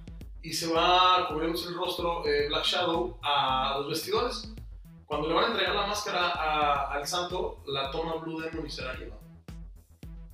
y 0.43 0.53
se 0.53 0.67
va 0.71 1.27
cubriéndose 1.29 1.69
el 1.69 1.75
rostro 1.75 2.25
eh, 2.27 2.47
Black 2.49 2.65
Shadow 2.65 3.17
a 3.23 3.77
los 3.79 3.89
vestidores. 3.89 4.53
Cuando 5.05 5.27
le 5.29 5.33
van 5.35 5.45
a 5.45 5.47
entregar 5.47 5.75
la 5.75 5.87
máscara 5.87 6.29
a- 6.29 6.91
al 6.93 7.07
santo, 7.07 7.63
la 7.67 7.89
toma 7.91 8.15
Blue 8.15 8.41
Demon 8.41 8.65
y 8.67 8.69
se 8.69 8.83
la 8.83 8.93
lleva. 8.95 9.15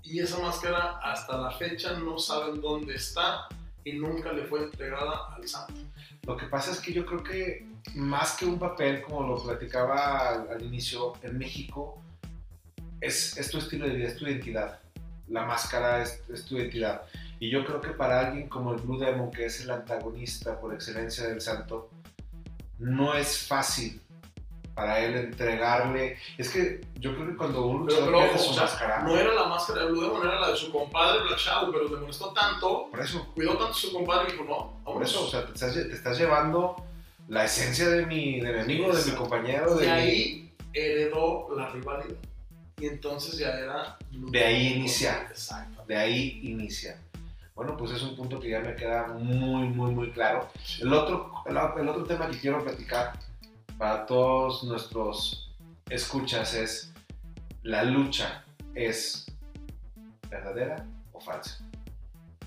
Y 0.04 0.20
esa 0.20 0.40
máscara 0.40 1.00
hasta 1.04 1.38
la 1.38 1.52
fecha 1.52 1.94
no 2.00 2.18
saben 2.18 2.60
dónde 2.62 2.96
está 2.96 3.48
y 3.84 3.94
nunca 3.94 4.32
le 4.34 4.46
fue 4.46 4.64
entregada 4.64 5.34
al 5.36 5.48
santo. 5.48 5.76
Lo 6.24 6.36
que 6.36 6.48
pasa 6.48 6.72
es 6.72 6.80
que 6.80 6.92
yo 6.94 7.06
creo 7.06 7.24
que 7.24 7.68
más 7.96 8.36
que 8.36 8.46
un 8.46 8.58
papel, 8.58 9.02
como 9.04 9.28
lo 9.28 9.42
platicaba 9.44 10.46
al, 10.50 10.62
inicio, 10.64 11.14
en 11.22 11.38
México 11.38 12.02
es, 13.02 13.38
es, 13.38 13.50
tu 13.52 13.58
estilo 13.60 13.86
de 13.88 13.94
vida, 13.96 14.08
es 14.08 14.18
tu 14.18 14.26
identidad. 14.26 14.80
La 15.28 15.46
máscara 15.46 16.02
es, 16.02 16.22
tu 16.46 16.58
identidad. 16.58 17.04
Y 17.40 17.50
yo 17.50 17.66
creo 17.66 17.80
que 17.80 17.90
para 17.90 18.28
alguien 18.28 18.50
como 18.50 18.74
el 18.74 18.82
Blue 18.82 19.00
Demon, 19.00 19.32
que 19.32 19.46
es 19.46 19.62
el 19.62 19.72
antagonista 19.72 20.60
por 20.60 20.74
excelencia 20.74 21.28
del 21.28 21.40
santo, 21.40 21.90
no 22.80 23.14
es 23.14 23.48
fácil 23.48 24.02
para 24.74 25.00
él 25.00 25.16
entregarle. 25.16 26.18
Es 26.38 26.50
que 26.50 26.82
yo 26.96 27.14
creo 27.16 27.28
que 27.28 27.36
cuando 27.36 27.66
un 27.66 27.82
luchador 27.82 28.14
pero, 28.14 28.20
pero, 28.20 28.38
su 28.38 28.52
o 28.52 28.54
sea, 28.54 28.64
máscara. 28.64 29.04
No 29.04 29.18
era 29.18 29.34
la 29.34 29.46
máscara 29.46 29.86
de 29.86 29.92
Blue 29.92 30.02
Demon, 30.02 30.26
era 30.26 30.40
la 30.40 30.52
de 30.52 30.56
su 30.56 30.72
compadre 30.72 31.24
Black 31.24 31.40
Shadow, 31.40 31.72
pero 31.72 31.88
le 31.88 31.98
molestó 31.98 32.32
tanto. 32.34 32.88
Por 32.90 33.00
eso. 33.02 33.28
Cuidó 33.34 33.58
tanto 33.58 33.72
a 33.72 33.74
su 33.74 33.94
compadre 33.94 34.30
y 34.30 34.32
dijo, 34.34 34.44
no. 34.46 34.82
Vámonos. 34.84 34.94
Por 34.94 35.04
eso, 35.04 35.26
o 35.26 35.30
sea, 35.30 35.46
te 35.46 35.54
estás, 35.54 35.74
te 35.74 35.94
estás 35.94 36.18
llevando 36.18 36.76
la 37.28 37.46
esencia 37.46 37.90
de 37.90 38.06
mi, 38.06 38.40
de 38.40 38.54
mi 38.54 38.60
amigo, 38.60 38.96
de 38.96 39.12
mi 39.12 39.18
compañero. 39.18 39.76
De 39.76 39.86
y 39.86 39.90
ahí 39.90 40.54
heredó 40.74 41.50
la 41.56 41.70
rivalidad. 41.70 42.18
Y 42.80 42.88
entonces 42.88 43.38
ya 43.38 43.50
era... 43.50 43.98
De 44.10 44.44
ahí 44.44 44.74
inicia. 44.74 45.28
Exacto. 45.30 45.84
De 45.86 45.98
ahí 45.98 46.40
inicia. 46.44 46.98
Bueno, 47.60 47.76
pues 47.76 47.92
es 47.92 48.02
un 48.04 48.16
punto 48.16 48.40
que 48.40 48.52
ya 48.52 48.62
me 48.62 48.74
queda 48.74 49.08
muy, 49.08 49.68
muy, 49.68 49.92
muy 49.92 50.12
claro. 50.12 50.48
El 50.80 50.94
otro, 50.94 51.44
el, 51.46 51.58
el 51.58 51.90
otro 51.90 52.06
tema 52.06 52.30
que 52.30 52.40
quiero 52.40 52.64
platicar 52.64 53.20
para 53.78 54.06
todos 54.06 54.64
nuestros 54.64 55.54
escuchas 55.90 56.54
es, 56.54 56.94
¿la 57.64 57.84
lucha 57.84 58.46
es 58.76 59.26
verdadera 60.30 60.86
o 61.12 61.20
falsa? 61.20 61.62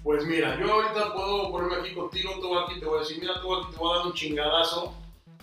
Pues 0.02 0.24
mira, 0.24 0.58
yo 0.58 0.72
ahorita 0.72 1.12
puedo 1.12 1.50
ponerme 1.50 1.86
aquí 1.86 1.94
contigo, 1.94 2.32
tú 2.40 2.58
aquí 2.58 2.80
te 2.80 2.86
voy 2.86 2.96
a 2.96 3.00
decir, 3.00 3.18
mira, 3.20 3.38
tú 3.42 3.54
aquí 3.54 3.70
te 3.70 3.76
voy 3.76 3.92
a 3.92 3.98
dar 3.98 4.06
un 4.06 4.14
chingadazo, 4.14 4.94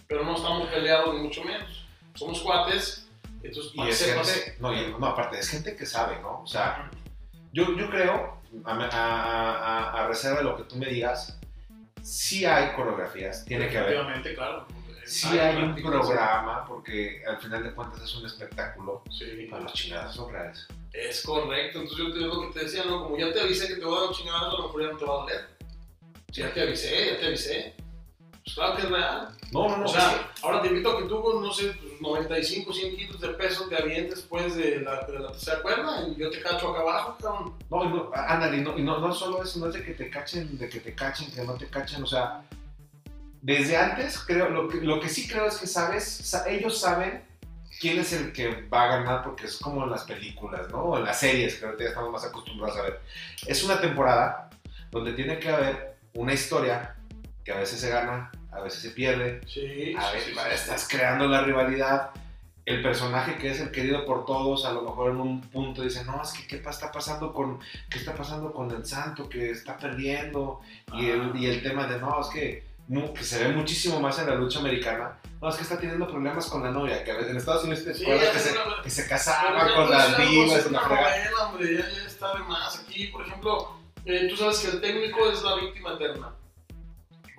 pero 0.08 0.24
no 0.24 0.36
estamos 0.36 0.68
peleados 0.70 1.14
ni 1.14 1.22
mucho 1.22 1.44
menos. 1.44 1.86
Somos 2.16 2.42
cuates, 2.42 3.08
entonces 3.44 3.72
y 3.76 3.88
es 3.88 4.04
gente, 4.04 4.58
no, 4.60 4.74
y, 4.74 4.96
no, 5.00 5.06
aparte, 5.06 5.38
es 5.38 5.48
gente 5.48 5.76
que 5.76 5.86
sabe, 5.86 6.20
¿no? 6.24 6.42
O 6.42 6.48
sea, 6.48 6.90
yo, 7.54 7.72
yo 7.76 7.88
creo, 7.92 8.39
a, 8.66 8.72
a, 8.74 10.04
a, 10.04 10.08
reserva 10.08 10.40
de 10.40 10.44
lo 10.44 10.58
que 10.58 10.64
tú 10.64 10.76
me 10.76 10.88
digas, 10.88 11.40
sí 12.02 12.46
hay 12.46 12.74
coreografías, 12.76 13.46
tiene 13.46 13.70
que 13.70 13.78
haber. 13.78 13.96
Claro. 14.36 14.68
Sí 15.06 15.40
hay, 15.40 15.56
un 15.56 15.74
programa, 15.74 16.66
porque 16.68 17.24
al 17.28 17.38
final 17.38 17.64
de 17.64 17.74
cuentas 17.74 18.04
es 18.04 18.16
un 18.16 18.28
espectáculo, 18.28 19.04
sí. 19.10 19.48
pero 19.50 19.64
los 19.64 19.74
chingadas 19.74 20.14
son 20.14 20.32
reales. 20.32 20.68
Es 20.94 21.24
correcto, 21.24 21.80
entonces 21.80 22.06
yo 22.06 22.14
te 22.14 22.20
digo 22.20 22.42
que 22.48 22.60
te 22.60 22.66
decía, 22.66 22.84
¿no? 22.86 23.04
Como 23.06 23.18
ya 23.18 23.34
te 23.34 23.42
avisé 23.42 23.68
que 23.68 23.76
te 23.78 23.86
voy 23.86 23.98
a 23.98 24.02
dar 24.02 24.10
un 24.10 24.16
chingadazo, 24.16 24.46
a 24.46 24.60
lo 24.60 24.64
mejor 24.68 24.82
ya 24.84 24.92
no 24.92 24.98
te 24.98 25.06
va 25.06 25.14
a 25.14 25.18
doler. 25.18 25.48
Ya 26.32 26.54
te 26.54 26.62
avisé, 26.62 27.08
ya 27.14 27.20
te 27.20 27.26
avisé. 27.26 27.76
Pues 28.50 28.56
claro 28.56 28.76
que 28.76 28.82
es 28.82 28.90
real. 28.90 29.30
No, 29.52 29.70
no, 29.70 29.78
no. 29.78 29.86
O 29.86 29.88
sea, 29.88 30.32
ahora 30.42 30.62
te 30.62 30.70
invito 30.70 30.90
a 30.92 31.02
que 31.02 31.08
tú 31.08 31.22
con, 31.22 31.42
no 31.42 31.54
sé, 31.54 31.76
95, 32.00 32.74
100 32.74 32.96
kilos 32.96 33.22
de 33.22 33.30
peso 33.30 33.68
te 33.68 33.76
avientes 33.76 34.16
después 34.16 34.56
de 34.56 34.82
la, 34.82 35.06
de 35.06 35.20
la 35.20 35.32
tercera 35.32 35.62
cuerda 35.62 36.08
y 36.08 36.16
yo 36.16 36.32
te 36.32 36.42
cacho 36.42 36.70
acá 36.70 36.82
abajo, 36.82 37.18
cabrón. 37.22 37.54
No, 37.70 37.84
no 37.84 38.12
ándale, 38.14 38.58
y, 38.58 38.62
no, 38.62 38.78
y 38.78 38.82
no, 38.82 39.00
no 39.00 39.14
solo 39.14 39.44
eso, 39.44 39.60
no 39.60 39.68
es 39.68 39.74
de 39.74 39.84
que 39.84 39.94
te 39.94 40.10
cachen, 40.10 40.58
de 40.58 40.68
que 40.68 40.80
te 40.80 40.96
cachen, 40.96 41.32
que 41.32 41.44
no 41.44 41.54
te 41.54 41.68
cachen, 41.68 42.02
o 42.02 42.08
sea, 42.08 42.44
desde 43.42 43.78
antes, 43.78 44.18
creo, 44.20 44.50
lo 44.50 44.68
que, 44.68 44.78
lo 44.78 45.00
que 45.00 45.10
sí 45.10 45.28
creo 45.28 45.46
es 45.46 45.58
que 45.58 45.68
sabes, 45.68 46.34
ellos 46.48 46.80
saben 46.80 47.24
quién 47.80 48.00
es 48.00 48.14
el 48.14 48.34
que 48.34 48.68
va 48.68 48.86
a 48.86 48.98
ganar, 48.98 49.24
porque 49.24 49.46
es 49.46 49.58
como 49.58 49.84
en 49.84 49.92
las 49.92 50.04
películas, 50.04 50.70
¿no? 50.72 50.80
O 50.80 50.98
en 50.98 51.06
las 51.06 51.20
series, 51.20 51.56
que 51.56 51.66
ahorita 51.66 51.84
ya 51.84 51.90
estamos 51.90 52.12
más 52.12 52.26
acostumbrados 52.26 52.78
a 52.78 52.82
ver. 52.82 53.00
Es 53.46 53.64
una 53.64 53.80
temporada 53.80 54.50
donde 54.92 55.14
tiene 55.14 55.40
que 55.40 55.50
haber 55.50 55.98
una 56.16 56.34
historia 56.34 56.96
que 57.46 57.52
a 57.52 57.58
veces 57.58 57.80
se 57.80 57.90
gana, 57.90 58.32
a 58.52 58.62
veces 58.62 58.82
se 58.82 58.92
pierde. 58.92 59.42
Sí, 59.48 59.96
a 59.98 60.12
veces 60.12 60.34
sí, 60.34 60.40
estás 60.54 60.88
creando 60.88 61.28
la 61.28 61.42
rivalidad. 61.42 62.12
El 62.66 62.84
personaje 62.84 63.36
que 63.38 63.50
es 63.50 63.60
el 63.60 63.72
querido 63.72 64.06
por 64.06 64.26
todos, 64.26 64.66
a 64.66 64.72
lo 64.72 64.84
mejor 64.84 65.12
en 65.12 65.18
un 65.18 65.42
punto 65.42 65.82
dice, 65.82 66.04
no, 66.06 66.22
es 66.22 66.32
que 66.34 66.46
qué 66.46 66.58
está 66.58 66.92
pasando 66.92 67.34
con, 67.34 67.60
qué 67.90 67.98
está 67.98 68.14
pasando 68.14 68.52
con 68.52 68.70
el 68.72 68.86
santo 68.86 69.28
que 69.28 69.52
está 69.52 69.78
perdiendo. 69.78 70.62
Y, 70.94 71.08
el, 71.08 71.36
y 71.36 71.48
el 71.48 71.64
tema 71.64 71.88
de, 71.88 72.00
no, 72.00 72.22
es 72.22 72.28
que 72.28 72.70
que 73.16 73.24
se 73.24 73.44
ve 73.44 73.54
muchísimo 73.54 74.00
más 74.00 74.18
en 74.20 74.28
la 74.28 74.36
lucha 74.36 74.60
americana. 74.60 75.18
No, 75.40 75.50
es 75.50 75.56
que 75.56 75.62
está 75.62 75.78
teniendo 75.78 76.08
problemas 76.08 76.48
con 76.48 76.64
la 76.64 76.72
novia, 76.72 77.04
que 77.04 77.12
a 77.12 77.16
veces 77.16 77.32
en 77.32 77.38
Estados 77.38 77.64
Unidos 77.64 77.86
te 77.86 77.94
Sí, 77.94 78.04
que, 78.04 78.40
se, 78.40 78.56
que 78.84 78.90
se 78.90 79.08
casaba 79.08 79.74
con 79.76 79.90
las 79.90 80.10
es 80.10 80.16
una 80.18 80.26
divas 80.26 80.66
una 80.66 80.82
novela, 80.82 81.46
hombre, 81.46 81.78
ya, 81.78 81.88
ya 81.88 82.08
está 82.08 82.34
de 82.34 82.40
más. 82.40 82.80
Aquí, 82.80 83.08
por 83.08 83.26
ejemplo, 83.26 83.80
eh, 84.06 84.28
tú 84.28 84.36
sabes 84.36 84.60
que 84.60 84.68
el 84.70 84.82
técnico 84.82 85.30
es 85.30 85.44
la 85.44 85.56
víctima 85.56 85.94
eterna. 85.94 86.34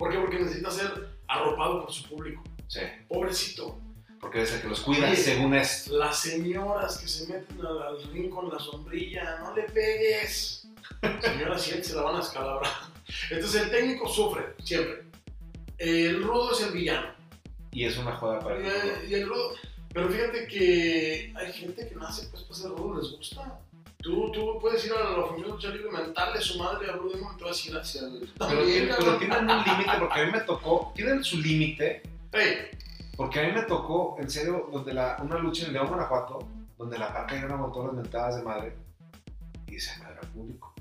¿Por 0.01 0.11
qué? 0.11 0.17
Porque 0.17 0.39
necesita 0.39 0.71
ser 0.71 1.09
arropado 1.27 1.83
por 1.83 1.93
su 1.93 2.09
público. 2.09 2.41
Sí, 2.67 2.79
Pobrecito. 3.07 3.79
porque 4.19 4.41
es 4.41 4.51
el 4.53 4.61
que 4.63 4.67
los 4.69 4.79
cuida, 4.81 5.05
Oye, 5.05 5.15
según 5.15 5.53
esto. 5.53 5.95
Las 5.95 6.17
señoras 6.19 6.97
que 6.97 7.07
se 7.07 7.31
meten 7.31 7.59
al, 7.63 7.81
al 7.83 8.03
ring 8.11 8.31
con 8.31 8.49
la 8.49 8.57
sombrilla, 8.57 9.37
no 9.39 9.55
le 9.55 9.61
pegues. 9.63 10.67
Señora, 11.21 11.59
siente, 11.59 11.83
se 11.83 11.95
la 11.95 12.01
van 12.01 12.15
a 12.15 12.21
escalabrar. 12.21 12.71
Entonces 13.29 13.61
el 13.61 13.69
técnico 13.69 14.07
sufre, 14.09 14.55
siempre. 14.63 15.03
El 15.77 16.23
rudo 16.23 16.51
es 16.53 16.61
el 16.61 16.71
villano. 16.71 17.13
Y 17.71 17.85
es 17.85 17.95
una 17.99 18.15
joda 18.15 18.39
para 18.39 18.57
el 18.57 18.65
el- 18.65 19.11
y 19.11 19.13
el 19.13 19.27
rudo. 19.29 19.53
Pero 19.93 20.09
fíjate 20.09 20.47
que 20.47 21.31
hay 21.35 21.53
gente 21.53 21.87
que 21.87 21.95
nace 21.95 22.27
pues 22.31 22.41
para 22.43 22.55
ser 22.55 22.71
rudo, 22.71 22.99
les 23.01 23.11
gusta. 23.11 23.59
Tú, 24.01 24.31
tú 24.31 24.57
puedes 24.59 24.85
ir 24.85 24.93
a 24.93 25.17
la 25.17 25.25
función 25.25 25.41
de 25.41 25.47
lucha 25.47 25.69
libre 25.69 25.91
mental 25.91 26.33
de 26.33 26.41
su 26.41 26.57
madre 26.57 26.89
a 26.89 26.95
Blue 26.95 27.11
Demon 27.11 27.35
y 27.35 27.37
te 27.37 27.43
vas 27.43 27.63
a 27.63 27.69
ir 27.69 27.77
hacia 27.77 28.01
el. 28.01 28.33
Pero, 28.37 28.97
pero 28.97 29.17
tienen 29.17 29.49
un 29.49 29.63
límite, 29.63 29.91
porque 29.99 30.19
a 30.19 30.25
mí 30.25 30.31
me 30.31 30.41
tocó, 30.41 30.91
tienen 30.95 31.23
su 31.23 31.37
límite, 31.37 32.01
Ey, 32.31 32.69
porque 33.15 33.39
a 33.39 33.43
mí 33.43 33.51
me 33.51 33.63
tocó, 33.63 34.17
en 34.19 34.29
serio, 34.29 34.67
donde 34.71 34.93
la, 34.93 35.17
una 35.21 35.37
lucha 35.37 35.67
en 35.67 35.73
León, 35.73 35.87
Guanajuato, 35.87 36.39
donde 36.77 36.97
la 36.97 37.13
parca 37.13 37.35
ya 37.35 37.47
no 37.47 37.53
aguantó 37.55 37.85
las 37.85 37.93
mentadas 37.93 38.37
de 38.37 38.41
madre 38.41 38.75
y 39.67 39.79
se 39.79 39.99
madre 39.99 40.17
al 40.21 40.27
público. 40.29 40.73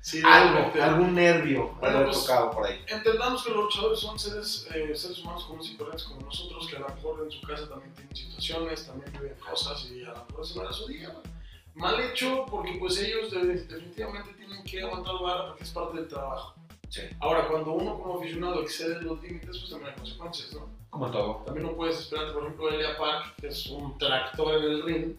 sí, 0.00 0.20
Algo, 0.24 0.72
algún 0.82 1.14
nervio 1.14 1.74
Bueno, 1.78 1.98
haber 1.98 2.08
pues, 2.08 2.26
tocado 2.26 2.50
por 2.50 2.66
ahí. 2.66 2.84
Entendamos 2.88 3.44
que 3.44 3.50
los 3.50 3.64
luchadores 3.64 4.00
son 4.00 4.18
seres, 4.18 4.66
eh, 4.74 4.92
seres 4.96 5.20
humanos 5.20 5.44
comunes 5.44 5.70
y 5.70 5.76
corrientes 5.76 6.04
como 6.04 6.22
nosotros, 6.22 6.66
que 6.68 6.76
a 6.76 6.80
lo 6.80 6.88
mejor 6.88 7.22
en 7.22 7.30
su 7.30 7.46
casa 7.46 7.68
también 7.68 7.94
tienen 7.94 8.16
situaciones, 8.16 8.86
también 8.86 9.12
viven 9.12 9.36
cosas 9.38 9.88
y 9.90 10.02
a 10.02 10.08
lo 10.08 10.24
mejor 10.24 10.44
ese 10.44 10.56
no 10.56 10.62
era 10.62 10.72
su 10.72 10.88
día. 10.88 11.10
güey. 11.10 11.33
Mal 11.74 12.00
hecho 12.00 12.46
porque 12.50 12.76
pues 12.78 12.98
ellos 13.00 13.30
de- 13.30 13.44
definitivamente 13.64 14.32
tienen 14.34 14.62
que 14.64 14.82
aguantar 14.82 15.14
vara 15.20 15.46
porque 15.48 15.64
es 15.64 15.70
parte 15.70 15.96
del 15.98 16.08
trabajo. 16.08 16.54
Sí, 16.88 17.00
Ahora, 17.18 17.48
cuando 17.48 17.72
uno 17.72 17.98
como 17.98 18.18
aficionado 18.20 18.62
excede 18.62 19.02
los 19.02 19.20
límites, 19.20 19.58
pues 19.58 19.70
también 19.70 19.90
hay 19.90 19.96
consecuencias, 19.98 20.52
¿no? 20.52 20.68
como 20.90 21.10
todo. 21.10 21.42
También 21.44 21.66
no 21.66 21.72
puedes 21.74 21.98
esperarte, 21.98 22.32
por 22.32 22.42
ejemplo, 22.44 22.68
Elia 22.70 22.96
Park, 22.96 23.34
que 23.40 23.48
es 23.48 23.66
un 23.66 23.98
tractor 23.98 24.54
en 24.58 24.62
el 24.70 24.82
ring. 24.84 25.16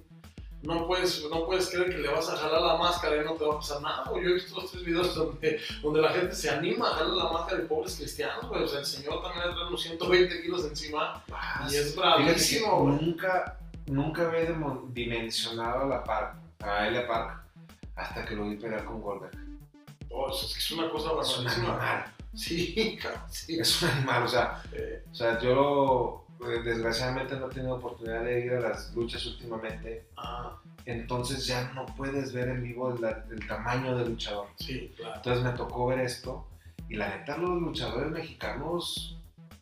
No 0.64 0.88
puedes, 0.88 1.24
no 1.30 1.46
puedes 1.46 1.70
creer 1.70 1.90
que 1.92 1.98
le 1.98 2.08
vas 2.08 2.30
a 2.30 2.38
jalar 2.38 2.62
la 2.62 2.78
máscara 2.78 3.22
y 3.22 3.26
no 3.26 3.34
te 3.34 3.44
va 3.46 3.56
a 3.56 3.58
pasar 3.58 3.82
nada. 3.82 4.06
Yo 4.14 4.18
he 4.22 4.34
visto 4.34 4.56
tres 4.72 4.86
videos 4.86 5.14
donde, 5.14 5.60
donde 5.84 6.02
la 6.02 6.10
gente 6.14 6.34
se 6.34 6.50
anima 6.50 6.88
a 6.92 6.94
jalar 6.96 7.14
la 7.14 7.32
máscara 7.32 7.62
de 7.62 7.68
pobres 7.68 7.98
cristianos. 7.98 8.48
güey. 8.48 8.64
O 8.64 8.68
sea, 8.68 8.80
el 8.80 8.86
señor 8.86 9.22
también 9.22 9.54
trae 9.54 9.68
unos 9.68 9.82
120 9.82 10.42
kilos 10.44 10.64
encima 10.66 11.22
Ah, 11.32 11.68
y 11.70 11.76
es 11.76 11.94
bravísimo. 11.96 12.80
güey. 12.84 12.96
nunca, 12.96 13.60
nunca 13.86 14.28
había 14.30 14.56
dimensionado 14.94 15.88
la 15.88 16.04
Park, 16.04 16.36
a 16.60 16.88
Elia 16.88 17.08
Park, 17.08 17.42
hasta 17.96 18.26
que 18.26 18.36
lo 18.36 18.50
vi 18.50 18.56
pelear 18.58 18.86
con 18.86 19.02
Goldberg. 19.02 19.36
Oh, 20.10 20.30
es 20.30 20.72
una 20.72 20.90
cosa 20.90 21.10
Es 21.22 21.38
un 21.38 21.48
animal, 21.48 22.06
Sí, 22.34 22.98
cabrón, 23.02 23.22
sí. 23.30 23.60
es 23.60 23.82
un 23.82 23.90
animal, 23.90 24.24
o 24.24 24.28
sea, 24.28 24.62
Eh, 24.74 25.04
o 25.12 25.16
sea 25.16 25.40
yo 25.40 26.26
eh, 26.42 26.62
desgraciadamente 26.64 27.36
no 27.38 27.48
he 27.48 27.54
tenido 27.54 27.76
oportunidad 27.76 28.24
de 28.24 28.46
ir 28.46 28.54
a 28.54 28.60
las 28.60 28.94
luchas 28.94 29.26
últimamente, 29.26 30.06
ah, 30.18 30.58
entonces 30.86 31.48
ya 31.48 31.72
no 31.74 31.86
puedes 31.98 32.34
ver 32.34 32.50
en 32.50 32.62
vivo 32.64 32.94
el, 32.94 33.04
el 33.32 33.48
tamaño 33.48 33.98
del 33.98 34.10
luchador. 34.10 34.48
sí, 34.58 34.94
claro. 34.98 35.16
Entonces 35.16 35.44
me 35.44 35.52
tocó 35.52 35.88
ver 35.88 36.00
esto 36.00 36.48
y 36.90 36.96
la 36.96 37.10
neta 37.10 37.38
los 37.38 37.62
luchadores 37.62 38.12
mexicanos 38.12 39.15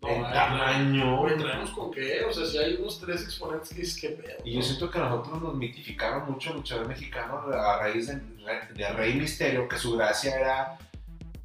No, 0.03 0.09
en 0.09 0.25
ay, 0.25 0.33
tamaño... 0.33 1.17
Güey, 1.17 1.37
traemos 1.37 1.69
con 1.71 1.91
qué, 1.91 2.23
o 2.25 2.31
sea, 2.33 2.45
si 2.45 2.57
hay 2.57 2.75
unos 2.75 2.99
tres 2.99 3.23
exponentes 3.23 3.69
que 3.69 3.75
dices 3.81 3.99
que 4.01 4.09
pedo. 4.09 4.37
Y 4.43 4.53
yo 4.55 4.61
siento 4.61 4.89
que 4.91 4.99
nosotros 4.99 5.41
nos 5.41 5.55
mitificaron 5.55 6.29
mucho 6.31 6.51
el 6.51 6.57
luchador 6.57 6.87
mexicano 6.87 7.41
a 7.53 7.79
raíz 7.79 8.07
de, 8.07 8.21
de 8.75 8.89
Rey 8.89 9.13
Misterio, 9.15 9.67
que 9.67 9.77
su 9.77 9.95
gracia 9.97 10.35
era, 10.39 10.77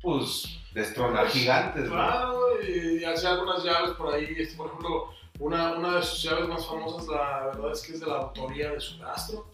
pues, 0.02 0.58
destronar 0.72 1.22
Pues, 1.24 1.34
gigantes, 1.34 1.84
¿no? 1.84 1.90
Claro, 1.94 2.62
y 2.62 3.04
hacía 3.04 3.30
algunas 3.30 3.62
llaves 3.64 3.90
por 3.92 4.12
ahí. 4.14 4.34
este, 4.36 4.56
por 4.56 4.66
ejemplo, 4.66 5.10
una, 5.38 5.72
una 5.72 5.96
de 5.96 6.02
sus 6.02 6.22
llaves 6.22 6.48
más 6.48 6.66
famosas, 6.66 7.06
la 7.06 7.46
verdad 7.46 7.72
es 7.72 7.82
que 7.82 7.92
es 7.92 8.00
de 8.00 8.06
la 8.06 8.16
autoría 8.16 8.72
de 8.72 8.80
Superastro. 8.80 9.50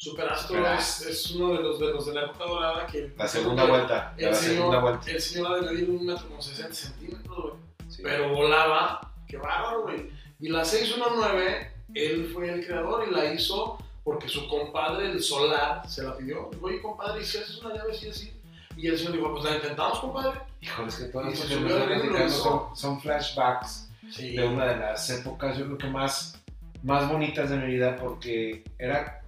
Superastro 0.00 0.56
es, 0.58 0.62
Superastro. 0.62 1.10
es 1.10 1.30
uno 1.32 1.52
de 1.54 1.62
los, 1.62 1.78
de 1.80 1.86
los 1.88 2.06
de 2.06 2.14
la 2.14 2.22
época 2.26 2.44
dorada 2.44 2.86
que. 2.86 3.12
La 3.16 3.26
segunda 3.26 3.64
vuelta, 3.64 4.14
El 4.16 4.26
la 4.26 4.34
señor, 4.34 4.54
segunda 4.56 4.78
vuelta. 4.80 5.10
el 5.10 5.20
señor 5.20 5.52
ha 5.52 5.56
de 5.56 5.62
medir 5.72 5.90
un 5.90 6.06
metro 6.06 6.28
con 6.28 6.40
60 6.42 6.72
centímetros, 6.74 7.36
güey. 7.36 7.67
Sí. 7.88 8.02
Pero 8.02 8.34
volaba, 8.34 9.12
qué 9.26 9.36
bárbaro, 9.36 9.82
güey. 9.82 10.10
Y 10.40 10.48
la 10.48 10.64
619, 10.64 11.72
él 11.94 12.30
fue 12.32 12.50
el 12.52 12.64
creador 12.66 13.06
y 13.08 13.14
la 13.14 13.32
hizo 13.32 13.78
porque 14.04 14.28
su 14.28 14.48
compadre, 14.48 15.10
el 15.10 15.22
Solar, 15.22 15.88
se 15.88 16.02
la 16.02 16.16
pidió. 16.16 16.50
Oye, 16.62 16.80
compadre, 16.80 17.22
¿y 17.22 17.24
si 17.24 17.38
haces 17.38 17.58
una 17.62 17.74
llave 17.74 17.92
así, 17.92 18.08
así? 18.08 18.32
Y 18.76 18.86
el 18.86 18.96
señor 18.96 19.12
dijo, 19.14 19.32
pues 19.32 19.44
la 19.44 19.56
intentamos, 19.56 19.98
compadre. 20.00 20.40
Híjole, 20.60 20.88
es 20.88 20.96
que 20.96 21.04
todas 21.06 21.26
las 21.28 21.40
cosas 21.40 22.32
son, 22.32 22.76
son 22.76 23.00
flashbacks 23.00 23.84
Sí. 24.10 24.34
de 24.36 24.46
una 24.46 24.64
de 24.64 24.76
las 24.78 25.10
épocas, 25.10 25.58
yo 25.58 25.66
creo 25.66 25.76
que 25.76 25.88
más, 25.88 26.40
más 26.82 27.10
bonitas 27.10 27.50
de 27.50 27.58
mi 27.58 27.66
vida, 27.74 27.96
porque 27.96 28.64
era, 28.78 29.20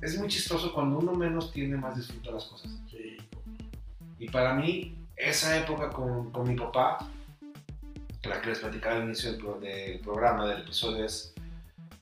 es 0.00 0.16
muy 0.16 0.28
chistoso 0.28 0.72
cuando 0.72 0.98
uno 0.98 1.12
menos 1.12 1.50
tiene, 1.50 1.76
más 1.76 1.96
disfruta 1.96 2.30
las 2.30 2.44
cosas. 2.44 2.70
Sí. 2.88 3.16
Y 4.20 4.28
para 4.28 4.54
mí, 4.54 4.96
esa 5.16 5.56
época 5.58 5.90
con, 5.90 6.30
con 6.30 6.46
mi 6.48 6.54
papá, 6.54 6.98
la 8.24 8.40
que 8.40 8.48
les 8.48 8.58
platicaba 8.58 8.96
al 8.96 9.04
inicio 9.04 9.32
del, 9.32 9.40
pro- 9.40 9.60
del 9.60 10.00
programa, 10.00 10.46
del 10.46 10.62
episodio, 10.62 11.04
es, 11.04 11.32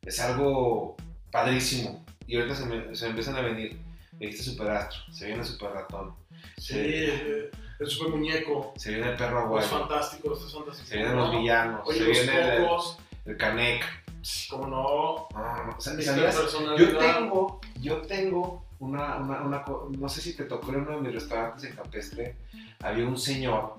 es 0.03 0.21
algo 0.21 0.97
padrísimo. 1.31 2.05
Y 2.27 2.37
ahorita 2.37 2.55
se 2.57 2.67
me, 2.67 2.95
se 2.97 3.05
me 3.05 3.11
empiezan 3.11 3.37
a 3.37 3.41
venir. 3.43 3.79
Viste 4.13 4.43
Super 4.43 4.71
Astro, 4.71 5.13
se 5.13 5.27
viene 5.27 5.45
Super 5.45 5.71
Ratón, 5.73 6.15
Sí, 6.57 6.75
eh, 6.79 7.51
el 7.79 7.87
super 7.87 8.09
muñeco. 8.09 8.73
se 8.77 8.91
viene 8.95 9.11
el 9.11 9.17
perro 9.17 9.41
Es 9.41 9.45
abuelo, 9.45 9.67
fantástico, 9.69 10.33
este 10.33 10.47
es 10.47 10.53
fantástico. 10.55 10.89
se 10.89 10.97
vienen 10.97 11.17
los 11.17 11.31
villanos, 11.33 11.81
Oye, 11.87 11.99
se 11.99 12.05
los 12.07 12.13
viene 12.23 12.57
el, 12.57 12.63
cocos, 12.63 12.99
el 13.27 13.37
Canek. 13.37 13.85
sí, 14.23 14.49
cómo 14.49 14.67
no. 14.69 15.29
No, 15.39 15.57
no, 15.57 15.65
no, 15.67 15.81
¿sabes- 15.81 15.99
Esta 16.01 16.15
¿sabías? 16.15 16.35
personalidad. 16.35 16.77
Yo 16.79 16.99
tengo, 16.99 17.61
yo 17.79 18.03
tengo 18.03 18.67
una, 18.79 19.17
una, 19.17 19.43
una 19.43 19.65
no 19.99 20.09
sé 20.09 20.23
si 20.23 20.35
te 20.35 20.45
tocó 20.45 20.71
en 20.71 20.77
uno 20.77 20.93
de 20.93 21.01
mis 21.03 21.13
restaurantes 21.13 21.65
en 21.69 21.77
Campestre, 21.77 22.37
había 22.83 23.05
un 23.07 23.19
señor 23.19 23.75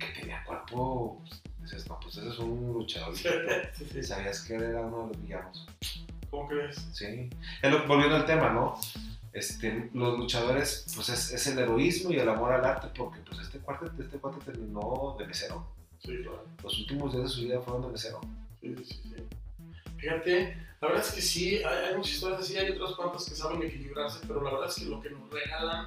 que 0.00 0.20
tenía 0.20 0.42
cuerpo, 0.44 1.22
pues, 1.24 1.42
dices, 1.60 1.88
no, 1.88 2.00
pues 2.00 2.16
ese 2.16 2.28
es 2.28 2.38
un 2.38 2.72
luchador. 2.72 3.14
Sí, 3.74 3.86
sí. 3.92 4.02
¿Sabías 4.02 4.42
que 4.42 4.56
él 4.56 4.62
era 4.62 4.80
uno 4.80 5.02
de 5.02 5.08
los 5.08 5.22
villanos? 5.22 5.68
¿Cómo 6.30 6.48
crees? 6.48 6.76
Sí. 6.92 7.30
Volviendo 7.86 8.16
al 8.16 8.26
tema, 8.26 8.50
¿no? 8.50 8.78
Este, 9.32 9.90
los 9.94 10.18
luchadores, 10.18 10.86
pues 10.94 11.08
es, 11.08 11.32
es 11.32 11.46
el 11.46 11.58
heroísmo 11.58 12.10
y 12.10 12.18
el 12.18 12.28
amor 12.28 12.52
al 12.52 12.64
arte, 12.64 12.88
porque 12.96 13.20
pues 13.20 13.40
este 13.40 13.60
cuate, 13.60 13.86
este 14.00 14.18
cuate 14.18 14.44
terminó 14.44 15.14
de 15.18 15.26
mesero. 15.26 15.64
Sí, 16.02 16.16
claro. 16.22 16.44
Los 16.64 16.78
últimos 16.80 17.12
días 17.12 17.24
de 17.24 17.28
su 17.28 17.42
vida 17.42 17.60
fueron 17.60 17.82
de 17.82 17.88
mesero. 17.88 18.20
Sí, 18.60 18.74
sí, 18.84 19.00
sí. 19.04 19.24
Fíjate, 19.98 20.56
la 20.80 20.88
verdad 20.88 21.04
es 21.06 21.12
que 21.12 21.20
sí, 21.20 21.56
hay, 21.56 21.88
hay 21.88 21.96
muchas 21.96 22.14
historias 22.14 22.40
así, 22.40 22.56
hay 22.56 22.70
otras 22.70 22.92
cuantas 22.94 23.28
que 23.28 23.34
saben 23.34 23.62
equilibrarse, 23.62 24.18
pero 24.26 24.42
la 24.42 24.50
verdad 24.50 24.68
es 24.68 24.74
que 24.76 24.84
lo 24.86 25.00
que 25.00 25.10
nos 25.10 25.30
regalan 25.30 25.86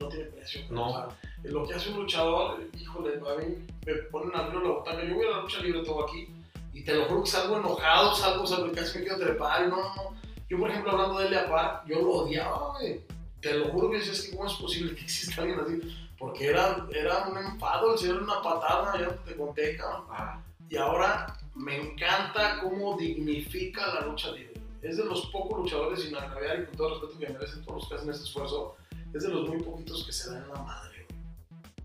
no 0.00 0.08
tiene 0.08 0.24
precio. 0.26 0.62
No. 0.70 0.86
O 0.86 0.92
sea, 0.92 1.08
lo 1.44 1.66
que 1.66 1.74
hace 1.74 1.90
un 1.90 1.98
luchador, 1.98 2.60
híjole, 2.78 3.14
a 3.14 3.38
mí 3.40 3.54
me 3.86 3.94
ponen 4.10 4.34
a 4.34 4.40
abrir 4.40 4.62
la 4.62 4.70
botana, 4.70 5.04
yo 5.04 5.14
voy 5.14 5.26
a 5.26 5.30
la 5.30 5.42
lucha 5.42 5.60
libre, 5.60 5.84
todo 5.84 6.04
aquí, 6.04 6.28
y 6.72 6.82
te 6.82 6.94
lo 6.94 7.04
juro 7.04 7.22
que 7.22 7.30
salgo 7.30 7.58
enojado, 7.58 8.14
salgo, 8.14 8.46
salgo, 8.46 8.72
casi 8.72 8.98
me 8.98 9.04
quiero 9.04 9.18
trepar, 9.18 9.68
no, 9.68 9.76
no, 9.76 9.94
no. 9.94 10.20
Yo, 10.48 10.58
por 10.58 10.70
ejemplo, 10.70 10.92
hablando 10.92 11.18
de 11.18 11.26
Elia 11.26 11.48
Park, 11.48 11.84
yo 11.86 12.00
lo 12.00 12.10
odiaba, 12.10 12.78
güey. 12.78 13.00
Te 13.40 13.54
lo 13.54 13.68
juro 13.68 13.90
que 13.90 14.00
que 14.00 14.36
cómo 14.36 14.46
es 14.46 14.54
posible 14.54 14.94
que 14.94 15.02
exista 15.02 15.42
alguien 15.42 15.60
así, 15.60 15.80
porque 16.18 16.48
era, 16.48 16.86
era 16.92 17.28
un 17.28 17.38
enfado, 17.38 17.92
el 17.92 17.98
señor 17.98 18.16
era 18.16 18.24
una 18.24 18.42
patada, 18.42 18.98
ya 18.98 19.14
te 19.24 19.36
conté, 19.36 19.76
cabrón 19.76 20.04
Ah, 20.10 20.42
y 20.68 20.76
ahora 20.76 21.38
me 21.54 21.76
encanta 21.76 22.60
cómo 22.62 22.96
dignifica 22.96 23.94
la 23.94 24.06
lucha 24.06 24.30
libre. 24.32 24.60
Es 24.82 24.96
de 24.96 25.04
los 25.04 25.26
pocos 25.26 25.58
luchadores, 25.58 26.02
sin 26.02 26.14
agraviar 26.16 26.60
y 26.60 26.66
con 26.66 26.76
todo 26.76 26.88
el 26.88 27.00
respeto 27.00 27.18
que 27.18 27.32
merecen 27.32 27.64
todos 27.64 27.80
los 27.80 27.88
que 27.88 27.94
hacen 27.94 28.10
este 28.10 28.24
esfuerzo, 28.24 28.76
es 29.14 29.22
de 29.22 29.28
los 29.28 29.48
muy 29.48 29.62
poquitos 29.62 30.04
que 30.04 30.12
se 30.12 30.30
dan 30.30 30.48
la 30.48 30.62
madre. 30.62 31.06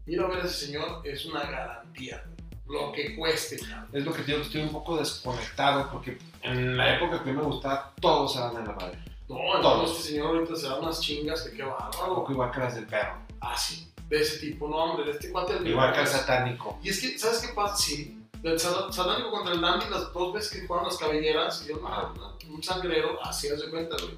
Ir 0.06 0.22
a 0.22 0.28
ver 0.28 0.40
a 0.42 0.46
ese 0.46 0.68
señor 0.68 1.02
es 1.04 1.26
una 1.26 1.42
garantía, 1.44 2.24
lo 2.68 2.92
que 2.92 3.16
cueste. 3.16 3.58
cabrón. 3.58 3.90
es 3.94 4.06
lo 4.06 4.14
que 4.14 4.24
que 4.24 4.40
estoy 4.42 4.62
un 4.62 4.70
poco 4.72 4.98
desconectado, 4.98 5.90
porque 5.92 6.18
en 6.44 6.78
la 6.78 6.96
época 6.96 7.24
que 7.24 7.32
me 7.32 7.42
gustaba, 7.42 7.94
todos 8.00 8.34
se 8.34 8.40
dan 8.40 8.56
en 8.58 8.66
la 8.68 8.74
madre. 8.74 9.00
No, 9.28 9.38
Todos. 9.62 9.90
este 9.98 10.10
señor 10.12 10.36
ahorita 10.36 10.56
se 10.56 10.68
da 10.68 10.78
unas 10.80 11.02
chingas 11.02 11.42
que 11.42 11.58
qué 11.58 11.64
Un 11.64 11.72
bárbaro. 11.72 12.16
poco 12.16 12.32
igual 12.34 12.52
que 12.52 12.60
las 12.60 12.76
del 12.76 12.86
perro, 12.86 13.18
Ah, 13.42 13.58
sí, 13.58 13.92
de 14.08 14.22
ese 14.22 14.38
tipo, 14.40 14.68
no 14.68 14.76
hombre, 14.78 15.06
de 15.06 15.12
este 15.12 15.32
cuate. 15.32 15.56
del- 15.56 15.68
igual 15.68 15.94
que 15.94 16.02
el 16.02 16.08
satánico. 16.08 16.80
Y 16.84 16.90
es 16.90 17.02
que, 17.02 17.18
¿sabes 17.18 17.40
qué 17.40 17.48
pasa? 17.56 17.76
Sí, 17.76 18.22
sat- 18.44 18.92
satánico 18.92 19.32
contra 19.32 19.54
el 19.56 19.62
Dandy, 19.62 19.86
las 19.90 20.14
dos 20.14 20.32
veces 20.34 20.52
que 20.62 20.68
jugaron 20.68 20.88
las 20.90 20.98
cabelleras, 20.98 21.64
y 21.66 21.70
yo, 21.70 21.82
Ah. 21.88 22.14
no, 22.16 22.38
un 22.54 22.62
sangrero, 22.62 23.18
así 23.26 23.48
haz 23.50 23.60
de 23.62 23.70
cuenta, 23.72 23.96
güey. 24.00 24.16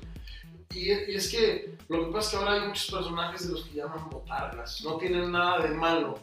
Y, 0.73 0.89
y 0.91 1.15
es 1.15 1.29
que 1.31 1.75
lo 1.89 2.05
que 2.05 2.11
pasa 2.11 2.19
es 2.19 2.29
que 2.29 2.37
ahora 2.37 2.53
hay 2.61 2.67
muchos 2.67 2.91
personajes 2.91 3.47
de 3.47 3.53
los 3.53 3.65
que 3.65 3.75
llaman 3.75 4.09
botargas, 4.09 4.83
no 4.83 4.97
tienen 4.97 5.31
nada 5.31 5.59
de 5.65 5.69
malo, 5.69 6.19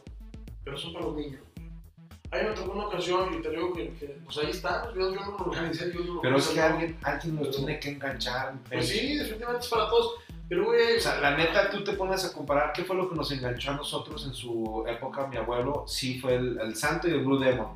pero 0.64 0.76
son 0.76 0.92
para 0.92 1.06
los 1.06 1.16
niños. 1.16 1.40
A 2.30 2.38
mí 2.38 2.48
me 2.48 2.54
tocó 2.54 2.72
una 2.72 2.86
ocasión 2.86 3.32
y 3.32 3.40
te 3.42 3.50
digo 3.50 3.72
que, 3.72 3.90
que, 3.94 4.06
pues 4.24 4.36
ahí 4.38 4.50
está, 4.50 4.92
yo, 4.94 5.14
yo 5.14 5.20
no 5.20 5.30
lo 5.30 5.36
organicé, 5.36 5.92
yo 5.92 6.00
no 6.00 6.14
lo 6.14 6.20
Pero 6.20 6.36
es 6.36 6.48
que 6.48 6.60
alguien, 6.60 6.98
alguien 7.02 7.36
nos 7.36 7.46
Pero- 7.48 7.56
tiene 7.58 7.78
que 7.80 7.90
enganchar. 7.90 8.54
Pues 8.68 8.88
sí, 8.88 9.16
definitivamente 9.16 9.64
es 9.64 9.70
para 9.70 9.88
todos, 9.88 10.14
pero 10.48 10.64
güey, 10.64 10.96
O 10.96 11.00
sea, 11.00 11.20
la 11.20 11.36
neta, 11.36 11.70
tú 11.70 11.84
te 11.84 11.92
pones 11.92 12.24
a 12.24 12.32
comparar 12.32 12.72
qué 12.72 12.82
fue 12.84 12.96
lo 12.96 13.08
que 13.08 13.14
nos 13.14 13.30
enganchó 13.30 13.70
a 13.70 13.76
nosotros 13.76 14.26
en 14.26 14.34
su 14.34 14.84
época. 14.88 15.26
Mi 15.28 15.36
abuelo 15.36 15.84
sí 15.86 16.18
fue 16.20 16.34
el, 16.34 16.58
el 16.60 16.74
Santo 16.76 17.08
y 17.08 17.12
el 17.12 17.24
Blue 17.24 17.38
Demon. 17.38 17.68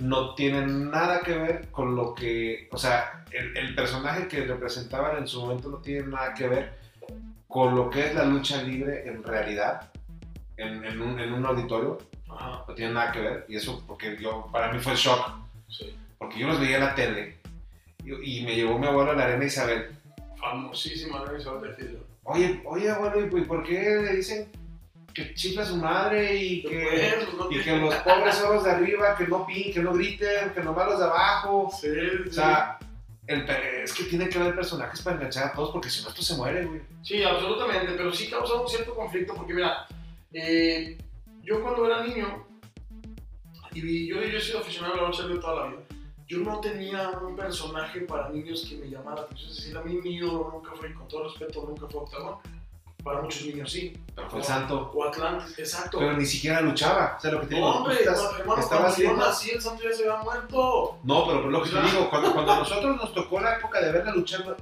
No 0.00 0.34
tienen 0.34 0.90
nada 0.90 1.20
que 1.20 1.36
ver 1.36 1.68
con 1.70 1.96
lo 1.96 2.14
que. 2.14 2.68
O 2.72 2.78
sea, 2.78 3.24
el, 3.32 3.56
el 3.56 3.74
personaje 3.74 4.28
que 4.28 4.44
representaban 4.44 5.16
en 5.18 5.26
su 5.26 5.40
momento 5.40 5.68
no 5.70 5.78
tiene 5.78 6.06
nada 6.08 6.34
que 6.34 6.46
ver 6.48 6.78
con 7.48 7.74
lo 7.74 7.88
que 7.88 8.06
es 8.06 8.14
la 8.14 8.24
lucha 8.24 8.62
libre 8.62 9.08
en 9.08 9.22
realidad, 9.22 9.90
en, 10.56 10.84
en 10.84 11.00
un, 11.00 11.18
en 11.18 11.32
un 11.32 11.46
auditorio. 11.46 11.98
No 12.28 12.74
tiene 12.74 12.92
nada 12.92 13.12
que 13.12 13.20
ver. 13.20 13.46
Y 13.48 13.56
eso, 13.56 13.82
porque 13.86 14.16
yo, 14.20 14.48
para 14.52 14.70
mí 14.72 14.78
fue 14.78 14.94
shock. 14.94 15.32
sí, 15.68 15.96
Porque 16.18 16.38
yo 16.38 16.48
los 16.48 16.60
veía 16.60 16.76
en 16.76 16.84
la 16.84 16.94
tele. 16.94 17.38
Y, 18.04 18.40
y 18.40 18.44
me 18.44 18.54
llevó 18.54 18.78
mi 18.78 18.86
abuelo 18.86 19.12
a 19.12 19.14
la 19.14 19.24
Arena 19.24 19.44
Isabel. 19.44 19.88
famosísima 20.38 21.24
Reina 21.24 21.38
Isabel 21.40 21.74
de. 21.76 21.98
Oye, 22.24 22.60
oye, 22.66 22.90
abuelo, 22.90 23.38
¿y 23.38 23.40
por 23.42 23.62
qué 23.62 24.02
le 24.02 24.16
dicen 24.16 24.48
que 25.16 25.32
chifla 25.32 25.62
a 25.62 25.66
su 25.66 25.76
madre 25.78 26.36
y 26.36 26.62
que, 26.62 27.16
no 27.38 27.50
y 27.50 27.62
que 27.62 27.76
los 27.78 27.94
pobres 27.96 28.34
son 28.34 28.54
los 28.54 28.64
de 28.64 28.70
arriba, 28.70 29.16
que 29.16 29.26
no 29.26 29.46
pin, 29.46 29.72
que 29.72 29.80
no 29.80 29.94
griten, 29.94 30.50
que 30.50 30.60
nomás 30.60 30.90
los 30.90 30.98
de 30.98 31.06
abajo? 31.06 31.70
Sí. 31.80 31.88
O 32.28 32.30
sea, 32.30 32.78
el, 33.26 33.48
es 33.48 33.94
que 33.94 34.04
tiene 34.04 34.28
que 34.28 34.38
haber 34.38 34.54
personajes 34.54 35.00
para 35.00 35.16
enganchar 35.16 35.44
a 35.46 35.52
todos 35.54 35.70
porque 35.70 35.88
si 35.88 36.02
no 36.02 36.10
esto 36.10 36.20
se 36.20 36.36
muere, 36.36 36.66
güey. 36.66 36.82
Sí, 37.02 37.22
absolutamente, 37.22 37.94
pero 37.96 38.12
sí 38.12 38.28
causa 38.28 38.60
un 38.60 38.68
cierto 38.68 38.94
conflicto 38.94 39.34
porque 39.34 39.54
mira, 39.54 39.86
eh, 40.34 40.98
yo 41.42 41.62
cuando 41.62 41.86
era 41.86 42.04
niño, 42.04 42.46
y 43.72 44.06
yo, 44.06 44.16
yo 44.16 44.36
he 44.36 44.40
sido 44.40 44.58
aficionado 44.58 44.94
a 44.94 44.96
la 44.98 45.08
lucha 45.08 45.22
libre 45.22 45.40
toda 45.40 45.64
la 45.64 45.70
vida, 45.70 45.82
yo 46.26 46.38
no 46.40 46.60
tenía 46.60 47.08
un 47.10 47.36
personaje 47.36 48.00
para 48.02 48.28
niños 48.28 48.66
que 48.68 48.76
me 48.76 48.90
llamara 48.90 49.16
la 49.16 49.22
atención, 49.22 49.50
es 49.50 49.56
decir, 49.56 49.78
a 49.78 49.82
mí 49.82 49.94
mi 49.94 50.16
ídolo 50.16 50.50
nunca 50.52 50.72
fue, 50.72 50.90
y 50.90 50.92
con 50.92 51.08
todo 51.08 51.24
respeto, 51.24 51.64
nunca 51.66 51.86
fue 51.88 52.00
Octagon, 52.02 52.38
para 53.06 53.22
muchos 53.22 53.46
niños 53.46 53.70
sí, 53.70 53.96
Pero 54.16 54.28
fue 54.28 54.40
el 54.40 54.44
santo. 54.44 54.90
o 54.92 55.04
Atlantis, 55.04 55.56
exacto. 55.56 56.00
Pero 56.00 56.16
ni 56.16 56.26
siquiera 56.26 56.60
luchaba. 56.60 57.14
O 57.16 57.20
sea, 57.20 57.30
lo 57.30 57.40
que 57.40 57.46
te 57.46 57.54
digo, 57.54 57.68
no, 57.68 57.76
hombre, 57.76 58.00
estás- 58.00 58.38
hermano, 58.40 59.16
nací, 59.16 59.50
el 59.50 59.62
santo 59.62 59.84
ya 59.84 59.92
se 59.92 60.08
había 60.08 60.24
muerto. 60.24 60.98
No, 61.04 61.24
pero, 61.24 61.38
pero 61.38 61.50
lo 61.50 61.62
que 61.62 61.70
te 61.70 61.80
digo, 61.82 62.10
cuando, 62.10 62.32
cuando 62.34 62.52
a 62.52 62.58
nosotros 62.58 62.96
nos 62.96 63.14
tocó 63.14 63.40
la 63.40 63.58
época 63.58 63.80
de 63.80 63.92
verla 63.92 64.12
luchando, 64.12 64.56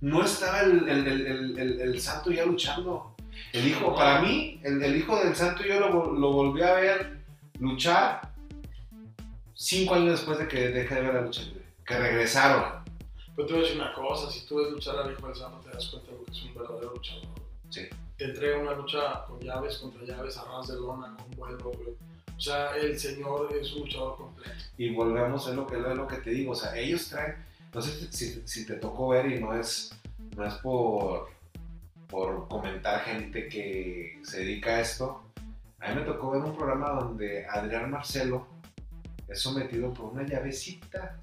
no 0.00 0.24
estaba 0.24 0.60
el, 0.60 0.88
el, 0.88 1.80
el, 1.80 2.00
santo 2.00 2.30
ya 2.30 2.46
luchando. 2.46 3.16
El 3.52 3.66
hijo, 3.66 3.92
para 3.92 4.20
mí, 4.20 4.60
el, 4.62 4.96
hijo 4.96 5.18
del 5.18 5.34
santo 5.34 5.64
yo 5.64 5.80
lo, 5.80 6.12
lo 6.12 6.30
volví 6.30 6.62
a 6.62 6.74
ver 6.74 7.18
luchar 7.58 8.32
cinco 9.54 9.96
años 9.96 10.12
después 10.12 10.38
de 10.38 10.46
que 10.46 10.68
dejé 10.68 10.94
de 10.94 11.00
ver 11.00 11.14
la 11.14 11.22
lucha 11.22 11.42
libre. 11.42 11.64
Que 11.84 11.98
regresaron. 11.98 12.64
Pero 13.34 13.48
te 13.48 13.54
voy 13.54 13.62
a 13.62 13.66
decir 13.66 13.80
una 13.80 13.92
cosa, 13.92 14.30
si 14.30 14.46
tú 14.46 14.58
ves 14.58 14.70
luchar 14.70 14.98
al 14.98 15.10
hijo 15.10 15.26
del 15.26 15.34
santo 15.34 15.58
te 15.64 15.70
das 15.70 15.88
cuenta 15.88 16.12
de 16.12 16.18
lo 16.18 16.24
que 16.24 16.30
es 16.30 16.42
un 16.44 16.54
verdadero 16.54 16.94
luchador. 16.94 17.47
Sí. 17.70 17.88
Te 18.16 18.24
entrega 18.24 18.58
una 18.58 18.72
lucha 18.72 19.24
con 19.26 19.40
llaves 19.40 19.78
contra 19.78 20.04
llaves, 20.04 20.36
a 20.36 20.44
ras 20.44 20.68
de 20.68 20.74
lona, 20.74 21.16
con 21.16 21.30
vuelo, 21.36 21.70
güey. 21.72 21.96
O 22.36 22.40
sea, 22.40 22.76
el 22.76 22.98
señor 22.98 23.52
es 23.54 23.72
un 23.72 23.80
luchador 23.82 24.16
completo. 24.16 24.52
Y 24.76 24.94
volvemos 24.94 25.46
a 25.48 25.52
lo 25.52 25.66
que, 25.66 25.76
lo 25.76 26.06
que 26.06 26.16
te 26.18 26.30
digo. 26.30 26.52
O 26.52 26.54
sea, 26.54 26.76
ellos 26.76 27.08
traen, 27.08 27.36
no 27.72 27.82
sé 27.82 28.12
si 28.46 28.66
te 28.66 28.74
tocó 28.74 29.08
ver 29.08 29.26
y 29.30 29.40
no 29.40 29.58
es, 29.58 29.92
no 30.36 30.44
es 30.44 30.54
por, 30.54 31.28
por 32.08 32.48
comentar 32.48 33.00
gente 33.02 33.48
que 33.48 34.20
se 34.22 34.40
dedica 34.40 34.76
a 34.76 34.80
esto. 34.80 35.22
A 35.80 35.90
mí 35.90 35.96
me 35.96 36.02
tocó 36.02 36.30
ver 36.30 36.42
un 36.42 36.56
programa 36.56 36.90
donde 36.90 37.46
Adrián 37.46 37.90
Marcelo 37.90 38.46
es 39.28 39.40
sometido 39.40 39.92
por 39.92 40.06
una 40.06 40.22
llavecita 40.22 41.18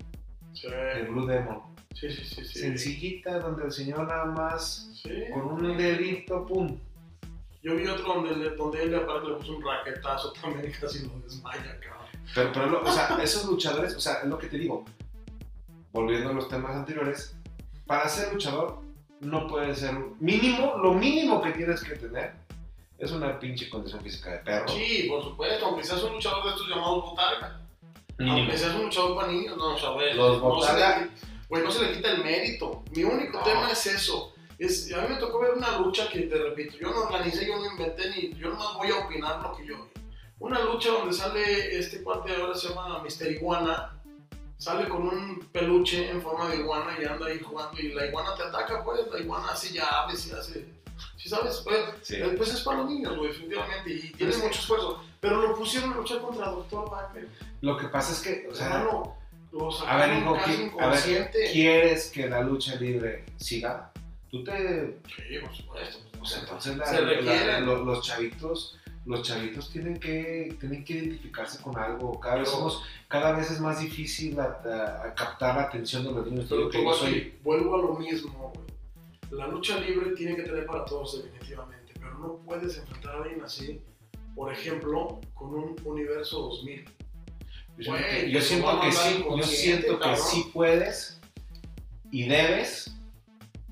Sí, 0.55 0.69
de 0.69 1.03
Blue 1.03 1.25
Demon. 1.25 1.61
Sí, 1.95 2.09
sí, 2.09 2.23
sí. 2.25 2.45
sí. 2.45 2.59
Sencillita, 2.59 3.39
donde 3.39 3.65
el 3.65 3.71
señor 3.71 4.07
nada 4.07 4.25
más 4.25 4.89
Sí. 5.01 5.11
con 5.33 5.45
un 5.63 5.77
dedito, 5.77 6.45
pum. 6.45 6.77
Yo 7.63 7.75
vi 7.75 7.87
otro 7.87 8.13
donde, 8.13 8.35
le- 8.35 8.55
donde 8.55 8.83
él 8.83 8.93
aparte 8.95 9.27
le 9.27 9.35
puso 9.35 9.57
un 9.57 9.63
raquetazo 9.65 10.33
también 10.33 10.69
y 10.69 10.71
casi 10.79 11.05
lo 11.07 11.19
desmaya, 11.19 11.79
cabrón. 11.79 12.05
Pero, 12.35 12.51
pero 12.53 12.65
lo- 12.67 12.81
o 12.83 12.91
sea, 12.91 13.17
esos 13.23 13.45
luchadores, 13.45 13.95
o 13.95 13.99
sea, 13.99 14.15
es 14.21 14.25
lo 14.27 14.37
que 14.37 14.47
te 14.47 14.57
digo, 14.57 14.85
volviendo 15.91 16.29
a 16.29 16.33
los 16.33 16.47
temas 16.47 16.75
anteriores, 16.75 17.35
para 17.87 18.07
ser 18.09 18.33
luchador 18.33 18.81
no 19.21 19.47
puede 19.47 19.73
ser 19.73 19.93
mínimo, 20.19 20.77
lo 20.77 20.93
mínimo 20.93 21.41
que 21.41 21.51
tienes 21.51 21.83
que 21.83 21.95
tener 21.95 22.33
es 22.97 23.11
una 23.11 23.39
pinche 23.39 23.69
condición 23.69 24.01
física 24.01 24.31
de 24.33 24.39
perro. 24.39 24.67
Sí, 24.67 25.07
por 25.09 25.23
supuesto, 25.23 25.65
aunque 25.65 25.83
seas 25.83 26.03
un 26.03 26.13
luchador 26.13 26.43
de 26.45 26.49
estos 26.51 26.67
llamados 26.67 27.03
botarga. 27.05 27.61
Mínimo. 28.17 28.37
Aunque 28.37 28.57
seas 28.57 28.75
un 28.75 28.83
luchador 28.83 29.15
para 29.15 29.27
niños, 29.31 29.57
no, 29.57 29.73
o 29.75 29.77
sea, 29.77 29.89
güey, 29.89 30.13
Los 30.13 30.37
no, 30.41 30.49
botarga- 30.49 31.09
güey, 31.49 31.63
no 31.63 31.71
se 31.71 31.81
le 31.85 31.93
quita 31.93 32.11
el 32.11 32.23
mérito. 32.23 32.83
Mi 32.95 33.03
único 33.03 33.37
No. 33.39 33.43
tema 33.43 33.71
es 33.71 33.85
eso. 33.85 34.33
Es, 34.57 34.91
a 34.93 35.01
mí 35.01 35.07
me 35.09 35.15
tocó 35.17 35.39
ver 35.39 35.51
una 35.53 35.77
lucha 35.79 36.07
que, 36.09 36.21
te 36.21 36.35
repito, 36.35 36.77
yo 36.77 36.89
no 36.91 37.01
organicé, 37.03 37.45
yo 37.45 37.57
no 37.57 37.65
inventé, 37.71 38.09
ni 38.09 38.33
yo 38.39 38.49
nomás 38.49 38.73
voy 38.77 38.89
a 38.89 38.99
opinar 39.05 39.41
lo 39.41 39.55
que 39.55 39.65
yo 39.67 39.75
vi. 39.75 40.01
Una 40.39 40.59
lucha 40.63 40.91
donde 40.91 41.13
sale 41.13 41.77
este 41.77 42.01
cuate, 42.03 42.35
ahora 42.35 42.55
se 42.55 42.69
llama 42.69 43.01
Mister 43.03 43.31
Iguana, 43.31 43.99
sale 44.57 44.87
con 44.87 45.07
un 45.07 45.39
peluche 45.51 46.09
en 46.09 46.21
forma 46.21 46.47
de 46.49 46.57
iguana 46.57 46.97
y 47.01 47.05
anda 47.05 47.27
ahí 47.27 47.39
jugando 47.39 47.79
y 47.79 47.89
la 47.93 48.05
iguana 48.05 48.33
te 48.35 48.43
ataca, 48.43 48.83
pues, 48.83 49.01
la 49.11 49.19
iguana 49.19 49.49
hace 49.51 49.73
llaves 49.73 50.27
y 50.27 50.31
hace... 50.31 50.65
¿Sí 51.17 51.27
sabes? 51.29 51.57
Pues, 51.63 51.79
Sí. 52.03 52.15
eh, 52.15 52.33
pues 52.37 52.53
es 52.53 52.61
para 52.61 52.77
los 52.79 52.89
niños, 52.89 53.17
güey, 53.17 53.29
definitivamente, 53.29 53.91
y 53.91 54.11
tiene 54.13 54.31
Sí. 54.31 54.41
mucho 54.41 54.59
esfuerzo. 54.59 55.03
Pero 55.19 55.41
lo 55.41 55.55
pusieron 55.55 55.91
a 55.91 55.95
luchar 55.97 56.21
contra 56.21 56.47
Doctor 56.49 56.89
Wagner. 56.89 57.27
Lo 57.61 57.77
que 57.77 57.87
pasa 57.87 58.13
es 58.13 58.21
que, 58.21 58.47
o 58.47 58.51
O 58.51 58.55
sea, 58.55 58.67
sea, 58.69 58.79
no, 58.83 59.17
a 59.87 59.97
ver, 59.97 60.17
hijo, 60.17 60.35
a 60.81 60.87
ver. 60.89 61.31
¿quieres 61.51 62.09
que 62.11 62.27
la 62.29 62.41
lucha 62.41 62.75
libre 62.75 63.23
siga? 63.37 63.91
Tú 64.29 64.43
te 64.43 64.97
Sí, 65.07 65.37
por 65.41 65.55
supuesto. 65.55 65.97
Pues 66.19 66.37
entonces 66.39 66.77
la- 66.77 66.85
Se 66.85 67.01
la- 67.01 67.09
requieren. 67.09 67.65
lo- 67.65 67.85
los 67.85 68.05
chavitos, 68.05 68.77
los 69.05 69.21
chavitos 69.21 69.69
tienen 69.71 69.99
que, 69.99 70.55
tienen 70.59 70.83
que 70.83 70.93
identificarse 70.93 71.61
con 71.61 71.77
algo. 71.77 72.19
Cada 72.19 72.37
vez, 72.37 72.49
somos- 72.49 72.83
cada 73.07 73.31
vez 73.33 73.51
es 73.51 73.59
más 73.61 73.79
difícil 73.79 74.37
a- 74.39 74.59
a- 74.65 75.07
a 75.07 75.13
captar 75.13 75.55
la 75.55 75.63
atención 75.63 76.03
de 76.03 76.11
los 76.11 76.25
niños. 76.25 76.47
Pero 76.49 76.69
que 76.69 76.79
soy- 76.93 77.35
vuelvo 77.43 77.75
a 77.75 77.77
lo 77.77 77.93
mismo, 77.93 78.51
güey. 78.53 78.65
La 79.39 79.47
lucha 79.47 79.79
libre 79.79 80.11
tiene 80.15 80.35
que 80.35 80.43
tener 80.43 80.65
para 80.65 80.83
todos, 80.85 81.21
definitivamente, 81.23 81.93
pero 81.99 82.17
no 82.17 82.37
puedes 82.45 82.77
enfrentar 82.77 83.15
a 83.15 83.23
alguien 83.23 83.43
así, 83.43 83.79
por 84.35 84.51
ejemplo, 84.51 85.19
con 85.33 85.53
un 85.53 85.75
universo 85.83 86.39
2000. 86.41 86.85
Yo 87.77 87.83
siento 87.83 87.91
Güey, 87.91 88.25
que, 88.25 88.31
yo 88.31 88.41
siento 88.41 88.81
sí, 88.91 89.25
yo 89.37 89.43
siento 89.43 89.99
que 89.99 90.15
sí 90.17 90.49
puedes 90.53 91.19
y 92.11 92.27
debes 92.27 92.95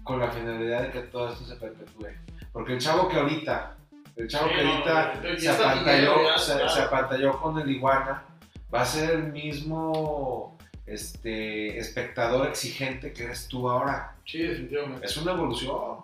con 0.04 0.20
la 0.20 0.30
finalidad 0.32 0.82
de 0.84 0.92
que 0.92 1.00
todo 1.04 1.32
esto 1.32 1.46
se 1.46 1.56
perpetúe. 1.56 2.08
Porque 2.52 2.74
el 2.74 2.80
chavo 2.80 3.08
que 3.08 3.18
ahorita, 3.18 3.78
el 4.16 4.28
chavo 4.28 4.50
Sí, 4.50 4.56
que 4.56 4.62
ahorita 4.62 5.22
no, 5.24 5.40
se 5.40 5.50
apantalló, 5.50 6.38
se, 6.38 6.54
claro. 6.54 6.70
se 6.70 6.82
apantalló 6.82 7.42
con 7.42 7.60
el 7.60 7.70
iguana, 7.70 8.26
va 8.74 8.82
a 8.82 8.86
ser 8.86 9.12
el 9.12 9.32
mismo 9.32 10.58
este, 10.86 11.78
espectador 11.80 12.48
exigente 12.48 13.14
que 13.14 13.24
eres 13.24 13.48
tú 13.48 13.70
ahora. 13.70 14.16
Sí, 14.26 14.40
definitivamente. 14.40 15.06
Es 15.06 15.16
una 15.18 15.32
evolución. 15.32 16.00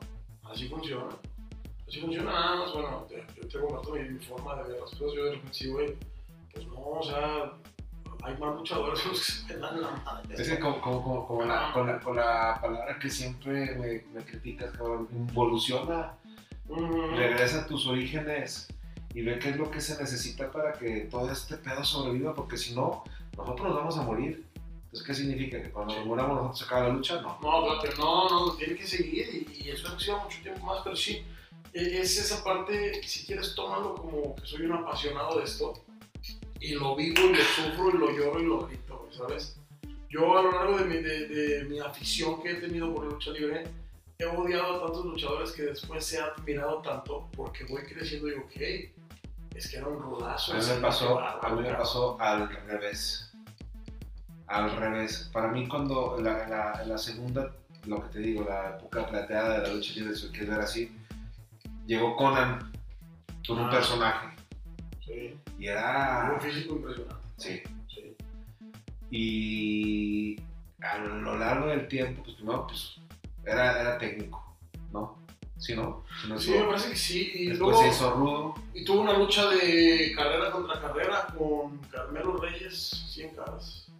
Así 0.49 0.67
funciona. 0.69 1.05
Así 1.87 1.99
funciona 1.99 2.31
nada 2.31 2.55
más, 2.57 2.73
bueno, 2.73 3.05
te- 3.09 3.25
yo 3.35 3.47
te 3.47 3.59
comparto 3.59 3.91
mi, 3.93 4.03
mi 4.09 4.19
forma 4.23 4.55
de 4.55 4.63
ver 4.71 4.79
las 4.81 4.91
cosas, 4.91 5.13
yo 5.15 5.23
de 5.25 5.31
repente 5.31 5.53
sí, 5.53 5.67
güey, 5.69 5.95
pues 6.53 6.65
no, 6.67 6.73
o 6.77 7.03
sea, 7.03 7.51
hay 8.23 8.37
más 8.37 8.55
luchadores 8.55 9.01
que 9.03 9.15
se 9.15 9.57
dan 9.57 9.81
la 9.81 9.91
madre. 10.05 10.35
Es 10.37 10.49
que 10.49 10.59
como, 10.59 10.81
como- 10.81 11.03
como- 11.03 11.27
como 11.27 11.43
la- 11.45 11.71
con, 11.73 11.87
la, 11.87 11.99
con 11.99 12.15
la 12.15 12.57
palabra 12.61 12.97
que 12.99 13.09
siempre 13.09 13.75
me, 13.75 14.03
me 14.13 14.25
criticas, 14.25 14.71
cabrón, 14.71 15.07
involuciona, 15.11 16.13
Ujú. 16.67 17.07
regresa 17.15 17.61
a 17.61 17.67
tus 17.67 17.87
orígenes 17.87 18.67
y 19.13 19.21
ve 19.23 19.39
qué 19.39 19.49
es 19.49 19.57
lo 19.57 19.71
que 19.71 19.81
se 19.81 19.99
necesita 19.99 20.51
para 20.51 20.73
que 20.73 21.07
todo 21.09 21.31
este 21.31 21.57
pedo 21.57 21.83
sobreviva, 21.83 22.33
porque 22.35 22.57
si 22.57 22.75
no, 22.75 23.03
nosotros 23.35 23.67
nos 23.69 23.75
vamos 23.77 23.97
a 23.97 24.01
morir. 24.03 24.45
Entonces, 24.85 25.05
¿qué 25.07 25.13
significa? 25.13 25.61
¿Que 25.61 25.69
cuando 25.71 25.95
nos 25.95 26.05
muramos 26.05 26.35
nosotros 26.35 26.59
se 26.59 26.65
acaba 26.65 26.87
la 26.87 26.93
lucha? 26.93 27.21
No. 27.21 27.37
No, 27.41 27.73
espérate, 27.75 27.99
no, 28.01 28.29
no, 28.29 28.51
tiene 28.53 28.75
que 28.75 28.85
seguir 28.87 29.47
y, 29.51 29.63
y 29.65 29.69
eso 29.71 29.87
ha 29.87 29.99
sido 29.99 30.19
mucho 30.19 30.41
tiempo 30.41 30.65
más, 30.65 30.79
pero 30.83 30.95
sí, 30.95 31.23
e- 31.73 31.99
es 32.01 32.17
esa 32.17 32.43
parte, 32.43 33.01
si 33.03 33.25
quieres, 33.25 33.53
tómalo 33.55 33.93
como 33.95 34.35
que 34.35 34.45
soy 34.47 34.65
un 34.65 34.73
apasionado 34.73 35.37
de 35.37 35.43
esto 35.45 35.73
y 36.59 36.73
lo 36.73 36.95
vivo 36.95 37.21
y 37.25 37.33
lo 37.35 37.41
sufro 37.43 37.89
y 37.89 37.97
lo 37.97 38.11
lloro 38.11 38.39
y 38.41 38.45
lo 38.45 38.67
grito, 38.67 39.07
¿sabes? 39.11 39.57
Yo 40.09 40.37
a 40.37 40.41
lo 40.43 40.51
largo 40.51 40.77
de 40.79 40.85
mi, 40.85 40.95
de, 40.97 41.27
de 41.27 41.63
mi 41.65 41.79
afición 41.79 42.41
que 42.41 42.51
he 42.51 42.55
tenido 42.55 42.93
por 42.93 43.05
la 43.05 43.11
lucha 43.11 43.31
libre, 43.31 43.63
he 44.17 44.25
odiado 44.25 44.75
a 44.77 44.85
tantos 44.85 45.05
luchadores 45.05 45.51
que 45.51 45.63
después 45.63 46.03
se 46.05 46.19
ha 46.19 46.25
admirado 46.25 46.81
tanto 46.81 47.29
porque 47.35 47.63
voy 47.65 47.83
creciendo 47.83 48.27
y 48.27 48.31
digo, 48.31 48.43
ok, 48.45 49.55
es 49.55 49.69
que 49.69 49.77
era 49.77 49.87
un 49.87 50.01
rodazo. 50.01 50.53
A 50.53 50.57
mí 50.57 50.63
me 50.67 50.81
pasó, 50.81 51.19
a 51.19 51.33
mí 51.49 51.55
me 51.61 51.63
cabrón". 51.63 51.75
pasó 51.77 52.19
al 52.19 52.49
revés. 52.65 53.31
Al 54.47 54.75
revés. 54.77 55.29
Para 55.31 55.49
mí 55.49 55.67
cuando 55.67 56.17
la, 56.19 56.47
la, 56.47 56.83
la 56.85 56.97
segunda, 56.97 57.53
lo 57.85 58.01
que 58.03 58.09
te 58.09 58.19
digo, 58.19 58.43
la 58.43 58.77
época 58.77 59.05
plateada 59.07 59.59
de 59.59 59.67
la 59.67 59.73
lucha 59.75 59.93
libre, 59.93 60.13
quieres 60.31 60.49
ver 60.49 60.59
así, 60.59 60.91
llegó 61.85 62.15
Conan 62.15 62.71
con 63.47 63.59
un 63.59 63.67
Ah. 63.67 63.69
personaje. 63.69 64.27
Sí, 65.05 65.35
Y 65.59 65.67
era... 65.67 66.31
un 66.33 66.41
físico 66.41 66.75
impresionante. 66.75 67.25
Sí. 67.37 67.61
Sí. 67.87 68.15
Y 69.11 70.41
a 70.81 70.97
lo 70.99 71.37
largo 71.37 71.67
del 71.67 71.87
tiempo, 71.87 72.23
pues 72.23 72.37
primero, 72.37 72.65
pues 72.65 72.97
era, 73.45 73.81
era 73.81 73.97
técnico, 73.97 74.55
¿no? 74.91 75.19
Sí, 75.57 75.75
¿no? 75.75 76.05
Si 76.21 76.29
no 76.29 76.39
Sí, 76.39 76.51
me 76.51 76.63
parece 76.63 76.89
que 76.91 76.95
sí. 76.95 77.31
Y 77.33 77.47
Después 77.47 77.59
luego, 77.59 77.81
se 77.83 77.89
hizo 77.89 78.11
rudo. 78.11 78.55
Y 78.73 78.85
tuvo 78.85 79.01
una 79.01 79.17
lucha 79.17 79.49
de 79.49 80.13
carrera 80.15 80.51
contra 80.51 80.79
carrera 80.79 81.27
con 81.37 81.79
Carmelo 81.89 82.37
Reyes, 82.37 83.05
100 83.09 83.35
caras. 83.35 83.91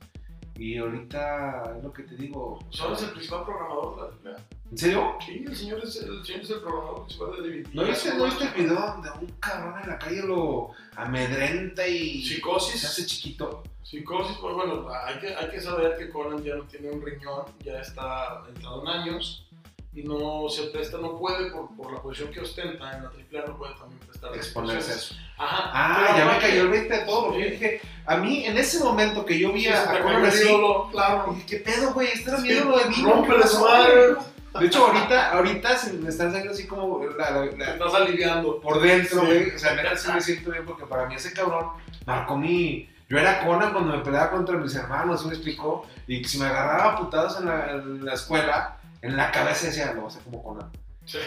Y 0.56 0.78
ahorita 0.78 1.76
es 1.78 1.84
lo 1.84 1.92
que 1.92 2.04
te 2.04 2.16
digo. 2.16 2.60
¿Sabes 2.72 3.04
el 3.04 3.12
principal 3.12 3.44
programador 3.44 4.22
de 4.22 4.32
la? 4.32 4.38
¿En 4.72 4.78
serio? 4.78 5.18
Sí, 5.26 5.44
el 5.48 5.56
señor 5.56 5.80
es 5.84 5.96
el, 5.96 6.24
señor 6.24 6.42
es 6.42 6.50
el 6.52 6.60
programador 6.60 7.06
principal 7.06 7.32
de 7.32 7.50
DVD. 7.50 7.74
¿No 7.74 7.84
viste, 7.86 8.14
¿no 8.14 8.26
el 8.26 8.54
video 8.56 8.80
donde 8.80 9.10
un 9.20 9.28
cabrón 9.40 9.82
en 9.82 9.90
la 9.90 9.98
calle 9.98 10.22
lo 10.22 10.72
amedrenta 10.96 11.88
y 11.88 12.24
se 12.24 12.36
Psicosis. 12.36 12.86
hace 12.86 13.06
chiquito? 13.06 13.64
Psicosis, 13.84 14.38
pues 14.38 14.54
bueno, 14.54 14.88
hay 14.90 15.20
que, 15.20 15.34
hay 15.34 15.50
que 15.50 15.60
saber 15.60 15.98
que 15.98 16.10
Conan 16.10 16.44
ya 16.44 16.56
no 16.56 16.64
tiene 16.66 16.92
un 16.92 17.02
riñón, 17.02 17.46
ya 17.64 17.80
está 17.80 18.44
entrado 18.48 18.84
en 18.84 18.88
años 18.90 19.48
y 19.92 20.04
no 20.04 20.48
se 20.50 20.66
presta, 20.68 21.00
no 21.00 21.18
puede 21.18 21.50
por, 21.50 21.76
por 21.76 21.92
la 21.92 22.00
posición 22.00 22.32
que 22.32 22.42
ostenta 22.42 22.96
en 22.96 23.04
la 23.04 23.10
AAA, 23.10 23.48
no 23.48 23.58
puede 23.58 23.74
también 23.74 24.00
prestar. 24.02 24.36
Exponerse 24.36 24.92
a 24.92 24.96
eso. 24.96 25.16
Ajá. 25.40 25.72
Ah, 25.74 26.16
ya 26.16 26.26
me 26.32 26.38
cayó 26.38 26.62
el 26.62 26.70
20 26.70 26.94
de 26.96 27.06
todo. 27.06 27.34
Sí. 27.34 27.40
Yo 27.42 27.50
dije, 27.50 27.82
a 28.06 28.18
mí 28.18 28.46
en 28.46 28.58
ese 28.60 28.84
momento 28.84 29.26
que 29.26 29.40
yo 29.40 29.52
vi 29.52 29.66
a, 29.66 29.84
se 29.84 29.98
a 29.98 30.04
Conan 30.04 30.26
así, 30.26 30.48
claro. 30.92 31.34
dije, 31.34 31.46
¿qué 31.48 31.58
pedo, 31.58 31.94
güey? 31.94 32.10
Este 32.10 32.30
era 32.30 32.38
mi 32.38 32.50
ídolo 32.50 32.78
de 32.78 32.84
¿qué 32.84 33.34
pasó, 33.34 33.58
su 33.58 33.64
madre. 33.64 34.16
De 34.60 34.66
hecho, 34.66 34.86
ahorita, 34.88 35.32
ahorita 35.34 35.78
se 35.78 35.94
me 35.94 36.10
están 36.10 36.32
saliendo 36.32 36.54
así 36.54 36.66
como 36.68 37.04
la- 37.18 37.32
la- 37.32 37.46
estás 37.72 37.94
aliviando. 37.94 38.60
por 38.62 38.82
dentro, 38.82 39.22
Sí. 39.22 39.26
güey. 39.28 39.50
O 39.56 39.60
sea, 39.60 39.74
neta 39.76 39.96
sí 39.96 40.12
me 40.12 40.22
siento 40.22 40.52
bien 40.52 40.66
porque 40.66 40.86
para 40.86 41.06
mí 41.08 41.16
ese 41.16 41.34
cabrón 41.34 41.68
marcó 42.06 42.36
mi. 42.38 42.90
Yo 43.10 43.18
era 43.18 43.44
Conan 43.46 43.72
cuando 43.74 43.96
me 43.98 44.04
peleaba 44.04 44.30
contra 44.32 44.56
mis 44.58 44.76
hermanos, 44.76 45.22
¿sí 45.22 45.28
me 45.28 45.34
explicó? 45.34 45.86
Y 46.08 46.24
si 46.24 46.38
me 46.40 46.46
agarraba 46.46 46.98
putados 46.98 47.38
en 47.40 47.46
la, 47.46 47.72
en 47.72 48.06
la 48.06 48.14
escuela, 48.14 48.78
en 49.02 49.18
la 49.18 49.32
cabeza 49.32 49.68
decía, 49.68 49.88
lo 49.94 50.02
voy 50.02 50.06
a 50.06 50.08
hacer 50.08 50.24
como 50.24 50.44
Conan. 50.44 50.72
Sí. 51.06 51.18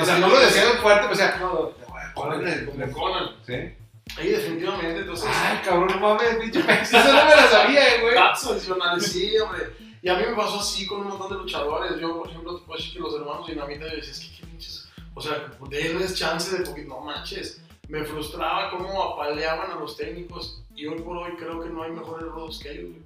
O 0.00 0.04
sea, 0.04 0.18
no 0.18 0.28
lo 0.28 0.38
decía 0.38 0.62
fuerte, 0.80 1.02
pero 1.02 1.12
o 1.12 1.14
sea, 1.14 1.36
No, 1.38 1.70
Conan 2.14 2.66
como 2.66 2.92
Conan. 2.92 3.28
¿Sí? 3.46 3.74
Ahí 4.16 4.28
definitivamente, 4.28 5.00
entonces... 5.00 5.28
Ay, 5.28 5.60
cabrón, 5.64 5.88
no 5.88 5.98
mames, 6.00 6.36
pinche 6.36 6.60
Eso 6.82 6.98
no 6.98 7.24
me 7.24 7.36
la 7.36 7.46
sabía, 7.50 7.88
eh, 7.96 8.00
güey. 8.00 8.16
Adicionales, 8.16 9.04
sí, 9.12 9.36
hombre. 9.38 9.64
Y 10.06 10.08
a 10.08 10.14
mí 10.14 10.22
me 10.24 10.36
pasó 10.36 10.60
así 10.60 10.86
con 10.86 11.00
un 11.00 11.08
montón 11.08 11.30
de 11.30 11.38
luchadores. 11.38 12.00
Yo, 12.00 12.18
por 12.18 12.28
ejemplo, 12.28 12.56
te 12.56 12.64
puedo 12.64 12.78
decir 12.78 12.92
que 12.92 13.00
los 13.00 13.16
hermanos 13.16 13.44
Dinamita 13.48 13.88
yo 13.88 13.96
decía, 13.96 14.12
es 14.12 14.20
que 14.20 14.36
qué 14.36 14.46
pinches. 14.46 14.88
O 15.16 15.20
sea, 15.20 15.50
denles 15.68 16.14
chance 16.14 16.56
de 16.56 16.64
poquito. 16.64 16.90
No 16.90 17.00
manches. 17.00 17.60
Me 17.88 18.04
frustraba 18.04 18.70
cómo 18.70 19.02
apaleaban 19.02 19.72
a 19.72 19.74
los 19.74 19.96
técnicos. 19.96 20.62
Y 20.76 20.86
hoy 20.86 21.00
por 21.00 21.16
hoy 21.16 21.32
creo 21.36 21.60
que 21.60 21.70
no 21.70 21.82
hay 21.82 21.90
mejores 21.90 22.24
rodos 22.28 22.60
que 22.60 22.70
ellos. 22.70 22.98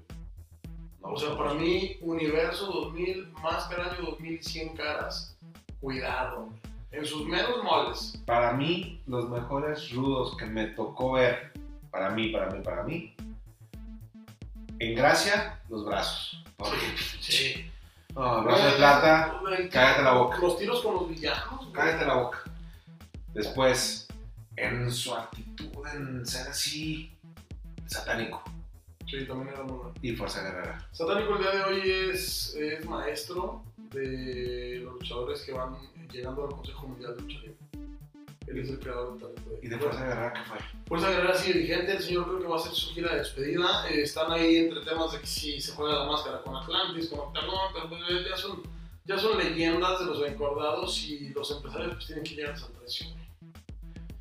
O 1.01 1.17
sea, 1.17 1.39
para 1.39 1.55
mí, 1.55 1.97
Universo 2.03 2.67
2000, 2.67 3.33
Máscara 3.43 3.93
año 3.93 4.03
2100 4.03 4.77
caras, 4.77 5.35
cuidado. 5.81 6.51
En 6.91 7.07
sus 7.07 7.27
menos 7.27 7.65
moles. 7.65 8.23
Para 8.27 8.53
mí, 8.53 9.01
los 9.07 9.27
mejores 9.31 9.91
rudos 9.95 10.37
que 10.37 10.45
me 10.45 10.67
tocó 10.67 11.13
ver, 11.13 11.51
para 11.91 12.11
mí, 12.11 12.29
para 12.29 12.51
mí, 12.51 12.63
para 12.63 12.83
mí, 12.83 13.15
en 14.81 14.95
gracia, 14.97 15.61
los 15.69 15.85
brazos. 15.85 16.43
Porque, 16.57 16.77
Sí. 17.21 17.71
no, 18.15 18.43
brazo 18.43 18.67
de 18.67 18.73
plata, 18.73 19.41
cállate 19.71 20.03
la 20.03 20.13
boca. 20.13 20.39
Los 20.39 20.59
tiros 20.59 20.83
con 20.83 20.95
los 20.95 21.09
villanos. 21.09 21.69
cállate 21.73 22.05
la 22.07 22.15
boca. 22.15 22.43
Después, 23.33 24.09
en 24.57 24.91
su 24.91 25.15
actitud, 25.15 25.87
en 25.95 26.27
ser 26.27 26.49
así, 26.49 27.17
satánico 27.87 28.43
Sí, 29.09 29.27
también 29.27 29.49
era 29.55 29.63
muy 29.65 29.91
y 30.03 30.15
fuerza 30.15 30.43
guerrera. 30.43 30.87
Satánico 30.93 31.35
el 31.37 31.43
día 31.43 31.51
de 31.51 31.63
hoy 31.65 31.91
es, 32.13 32.55
es 32.55 32.85
maestro 32.87 33.65
de 33.77 34.81
los 34.85 34.95
luchadores 34.95 35.43
que 35.43 35.53
van 35.53 35.77
llegando 36.13 36.45
al 36.45 36.51
Consejo 36.51 36.87
Mundial 36.89 37.17
de 37.17 37.23
Lucha 37.23 37.39
Libre. 37.41 37.57
Él 38.51 38.59
es 38.59 38.71
el 38.71 38.79
creador 38.81 39.11
del 39.13 39.21
talento. 39.21 39.51
¿Y 39.63 39.69
de 39.69 39.79
fuerza 39.79 40.05
guerrera 40.05 40.33
qué 40.33 40.41
fue? 40.49 40.59
Fuerza 40.89 41.11
Guerrera 41.11 41.35
sigue 41.35 41.59
vigente, 41.61 41.93
el 41.93 42.03
señor 42.03 42.25
creo 42.27 42.41
que 42.41 42.47
va 42.49 42.57
a 42.57 42.59
hacer 42.59 42.73
su 42.73 42.91
gira 42.95 43.13
de 43.13 43.19
despedida. 43.19 43.89
Eh, 43.89 44.03
están 44.03 44.33
ahí 44.33 44.57
entre 44.57 44.81
temas 44.81 45.13
de 45.13 45.21
que 45.21 45.27
si 45.27 45.61
se 45.61 45.73
juega 45.73 46.01
la 46.01 46.07
máscara 46.07 46.43
con 46.43 46.57
Atlantis, 46.57 47.09
con 47.09 47.21
Octagon, 47.21 47.73
pero 47.75 47.89
pues, 47.89 48.01
ya, 48.29 48.37
son, 48.37 48.63
ya 49.05 49.17
son 49.19 49.39
leyendas 49.39 50.01
de 50.01 50.07
los 50.07 50.27
encordados 50.27 50.99
y 51.05 51.29
los 51.31 51.51
empresarios 51.51 51.95
pues 51.95 52.07
tienen 52.07 52.25
que 52.25 52.35
llegar 52.35 52.53
a 52.53 52.57
esa. 52.57 52.67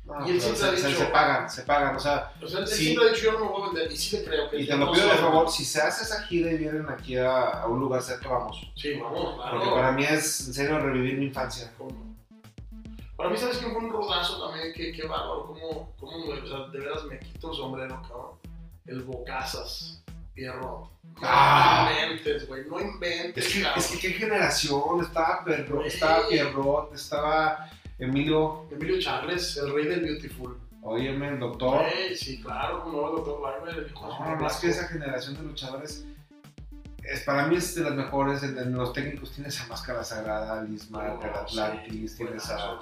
No, 0.04 0.26
Y 0.26 0.30
él 0.32 0.40
siempre 0.40 0.66
ha 0.66 0.70
se, 0.72 0.76
se- 0.78 0.88
dicho- 0.88 0.98
se 1.00 1.06
pagan, 1.06 1.48
se 1.50 1.62
pagan, 1.62 1.94
o 1.94 2.00
sea, 2.00 2.32
O 2.42 2.48
sea, 2.48 2.60
él 2.60 2.66
Sí. 2.66 2.84
siempre 2.86 3.08
ha 3.08 3.12
dicho 3.12 3.24
yo 3.26 3.32
no 3.32 3.38
me 3.44 3.50
voy 3.50 3.62
a 3.62 3.66
vender 3.66 3.92
y 3.92 3.96
sí 3.96 4.16
le 4.16 4.24
creo 4.24 4.50
que 4.50 4.60
y 4.60 4.66
te 4.66 4.76
lo 4.76 4.90
pido 4.92 5.06
de 5.06 5.14
favor, 5.14 5.48
si 5.48 5.64
se 5.64 5.80
hace 5.80 6.02
esa 6.02 6.22
gira 6.24 6.50
y 6.50 6.56
vienen 6.58 6.88
aquí 6.88 7.16
a, 7.16 7.60
a 7.62 7.66
un 7.68 7.78
lugar 7.78 8.02
cerca, 8.02 8.28
vamos. 8.28 8.60
Sí, 8.74 8.94
vamos, 8.94 9.36
claro. 9.36 9.56
Porque 9.58 9.70
para 9.72 9.92
mí 9.92 10.02
es 10.04 10.48
en 10.48 10.54
serio 10.54 10.78
revivir 10.80 11.16
mi 11.16 11.26
infancia. 11.26 11.72
Para 13.20 13.32
mí, 13.32 13.36
¿sabes 13.36 13.58
quién 13.58 13.72
fue 13.72 13.82
un 13.84 13.90
rodazo 13.90 14.46
también? 14.48 14.72
Qué, 14.74 14.92
qué 14.92 15.06
bárbaro, 15.06 15.46
cómo, 15.48 15.92
cómo, 16.00 16.24
güey, 16.24 16.40
o 16.40 16.46
sea, 16.46 16.68
de 16.68 16.78
veras 16.80 17.04
me 17.04 17.18
quito 17.18 17.50
el 17.50 17.56
sombrero, 17.56 18.00
cabrón. 18.02 18.30
El 18.86 19.02
Bocazas. 19.02 20.02
Pierrot. 20.34 20.62
No 20.62 20.90
Ah. 21.22 21.90
inventes, 22.08 22.48
güey, 22.48 22.64
no 22.66 22.80
inventes. 22.80 23.44
Es 23.46 23.52
que, 23.52 23.62
cabrón. 23.62 23.78
es 23.78 23.90
que 23.90 23.98
qué 23.98 24.10
generación, 24.14 25.00
estaba 25.02 25.44
Güey. 25.44 25.86
estaba 25.88 26.28
Pierrot, 26.28 26.94
estaba 26.94 27.70
Emilio, 27.98 28.66
Emilio 28.70 28.98
Charles, 29.00 29.56
el 29.58 29.74
rey 29.74 29.84
del 29.86 30.00
Beautiful. 30.00 30.58
óyeme, 30.82 31.28
el 31.28 31.40
doctor. 31.40 31.84
Sí, 32.16 32.40
claro, 32.40 32.86
no, 32.90 33.10
el 33.10 33.16
doctor 33.16 33.40
Wagner, 33.42 33.90
su 33.92 34.00
No, 34.00 34.36
más 34.36 34.56
que 34.60 34.68
esa 34.68 34.88
generación 34.88 35.34
de 35.36 35.42
luchadores, 35.42 36.06
es, 37.02 37.20
para 37.24 37.46
mí 37.46 37.56
es 37.56 37.74
de 37.74 37.82
las 37.82 37.94
mejores. 37.94 38.42
En, 38.42 38.72
los 38.72 38.92
técnicos 38.94 39.32
tienes 39.32 39.60
a 39.60 39.66
Máscara 39.66 40.02
Sagrada, 40.04 40.66
Marker, 40.90 41.32
No, 41.32 41.38
Atlantis, 41.38 42.16
tienes 42.16 42.48
a. 42.48 42.80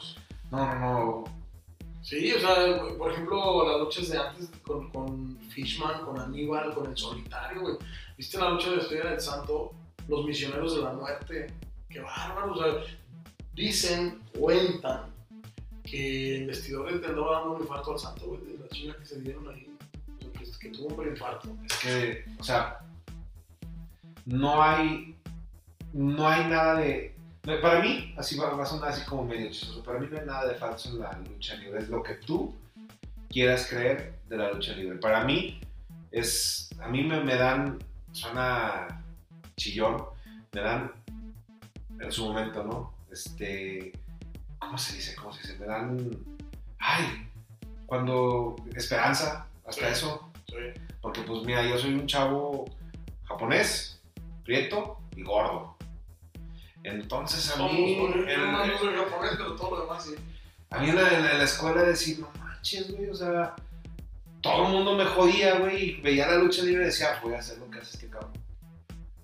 No, 0.50 0.74
no, 0.74 0.80
no. 0.80 1.24
Sí, 2.02 2.32
o 2.32 2.40
sea, 2.40 2.56
por 2.96 3.12
ejemplo, 3.12 3.68
las 3.68 3.80
luchas 3.80 4.08
de 4.08 4.18
antes 4.18 4.50
con, 4.62 4.90
con 4.90 5.38
Fishman, 5.50 6.04
con 6.04 6.18
Aníbal, 6.18 6.72
con 6.74 6.90
el 6.90 6.96
solitario, 6.96 7.60
güey. 7.60 7.76
¿Viste 8.16 8.38
la 8.38 8.50
lucha 8.50 8.70
de 8.70 8.78
Estrella 8.78 9.10
del 9.10 9.20
Santo? 9.20 9.72
Los 10.08 10.24
misioneros 10.24 10.76
de 10.76 10.82
la 10.82 10.92
muerte. 10.92 11.52
Qué 11.90 12.00
bárbaro, 12.00 12.52
o 12.52 12.56
sea, 12.56 12.96
dicen, 13.54 14.22
cuentan 14.38 15.12
que 15.84 16.36
el 16.36 16.46
vestidor 16.46 16.92
le 16.92 17.06
andaba 17.06 17.40
dando 17.40 17.54
un 17.54 17.62
infarto 17.62 17.92
al 17.92 17.98
santo, 17.98 18.26
güey, 18.26 18.40
de 18.44 18.58
la 18.58 18.68
chinga 18.68 18.96
que 18.96 19.04
se 19.04 19.20
dieron 19.20 19.48
ahí. 19.48 19.68
Que 20.60 20.70
tuvo 20.70 20.88
un 20.88 20.96
preinfarto. 20.96 21.56
Es 21.64 21.76
que, 21.78 22.24
o 22.38 22.42
sea, 22.42 22.80
no 24.26 24.60
hay. 24.60 25.16
No 25.92 26.26
hay 26.26 26.48
nada 26.48 26.74
de. 26.76 27.14
Para 27.56 27.80
mí, 27.80 28.14
así 28.18 28.36
va, 28.36 28.50
va 28.50 28.62
a 28.62 28.66
sonar 28.66 28.90
así 28.90 29.04
como 29.06 29.24
medio 29.24 29.50
chistoso. 29.50 29.82
Para 29.82 29.98
mí 29.98 30.06
no 30.10 30.18
hay 30.18 30.26
nada 30.26 30.46
de 30.46 30.54
falso 30.54 30.90
en 30.90 31.00
la 31.00 31.12
lucha 31.18 31.54
libre. 31.56 31.80
Es 31.80 31.88
lo 31.88 32.02
que 32.02 32.14
tú 32.14 32.54
quieras 33.30 33.66
creer 33.68 34.18
de 34.28 34.36
la 34.36 34.52
lucha 34.52 34.72
libre. 34.74 34.98
Para 34.98 35.24
mí, 35.24 35.60
es. 36.10 36.68
A 36.80 36.88
mí 36.88 37.02
me, 37.04 37.22
me 37.24 37.36
dan. 37.36 37.78
Suena 38.12 39.02
chillón. 39.56 40.04
Me 40.52 40.60
dan. 40.60 40.92
En 42.00 42.12
su 42.12 42.26
momento, 42.26 42.62
¿no? 42.64 42.94
Este. 43.10 43.92
¿Cómo 44.58 44.76
se 44.76 44.96
dice? 44.96 45.14
¿Cómo 45.16 45.32
se 45.32 45.40
dice? 45.42 45.58
Me 45.58 45.66
dan. 45.66 46.10
¡Ay! 46.78 47.28
Cuando. 47.86 48.56
Esperanza. 48.74 49.46
Hasta 49.66 49.86
Sí. 49.86 49.92
eso. 49.92 50.30
Sí. 50.48 50.54
Porque 51.00 51.20
pues 51.22 51.42
mira, 51.44 51.64
yo 51.66 51.78
soy 51.78 51.94
un 51.94 52.06
chavo 52.06 52.64
japonés, 53.24 54.00
prieto 54.44 54.98
y 55.16 55.22
gordo. 55.22 55.76
Entonces 56.84 57.50
a 57.50 57.56
mí, 57.72 57.96
¿no? 57.96 58.46
No, 58.46 58.52
no 58.52 58.58
a 60.70 60.78
mí 60.78 60.90
en 60.90 60.96
la, 60.96 61.08
en 61.08 61.24
la- 61.24 61.34
la 61.34 61.44
escuela 61.44 61.82
decir, 61.82 62.20
no 62.20 62.30
manches, 62.38 62.90
güey, 62.90 63.08
o 63.10 63.14
sea, 63.14 63.54
todo 64.40 64.66
el 64.66 64.72
mundo 64.72 64.94
me 64.94 65.04
jodía, 65.04 65.58
güey, 65.58 65.82
y 65.98 66.00
veía 66.00 66.26
la 66.28 66.36
lucha 66.36 66.62
libre 66.62 66.82
y 66.84 66.86
decía, 66.86 67.18
voy 67.22 67.34
a 67.34 67.38
hacer 67.38 67.58
lo 67.58 67.70
que 67.70 67.78
hace 67.78 67.96
este 67.96 68.08
cabrón. 68.08 68.32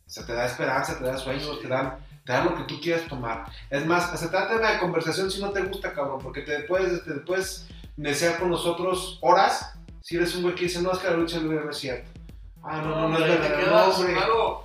O 0.07 0.11
sea, 0.11 0.27
te 0.27 0.33
da 0.33 0.47
esperanza, 0.47 0.99
te 0.99 1.05
da 1.05 1.17
sueños, 1.19 1.61
te 1.61 1.69
dan, 1.69 1.99
te 2.25 2.33
dan 2.33 2.45
lo 2.47 2.55
que 2.57 2.65
tú 2.65 2.81
quieras 2.81 3.07
tomar. 3.09 3.45
Es 3.71 3.85
más, 3.87 4.13
hasta 4.13 4.31
trata 4.31 4.73
de 4.73 4.79
conversación 4.79 5.31
si 5.31 5.41
no 5.41 5.51
te 5.51 5.63
gusta, 5.63 5.93
cabrón, 5.93 6.21
porque 6.23 6.43
te 6.43 6.61
puedes, 6.61 7.05
te 7.05 7.13
puedes 7.15 7.67
desear 7.97 8.39
con 8.39 8.51
nosotros 8.51 9.19
horas 9.23 9.73
si 10.01 10.17
eres 10.17 10.35
un 10.35 10.43
güey 10.43 10.55
que 10.55 10.65
dice, 10.65 10.83
no, 10.83 10.93
es 10.93 10.99
que 10.99 11.09
la 11.09 11.17
lucha 11.17 11.39
libre 11.39 11.61
no 11.65 11.71
es 11.71 11.79
cierto. 11.79 12.11
Ah, 12.63 12.79
no, 12.83 12.89
no, 12.91 13.09
no 13.09 13.17
es 13.19 13.23
hombre, 13.23 13.37
te 13.37 13.49
verdad, 13.49 13.87
no, 13.87 14.07
claro. 14.15 14.65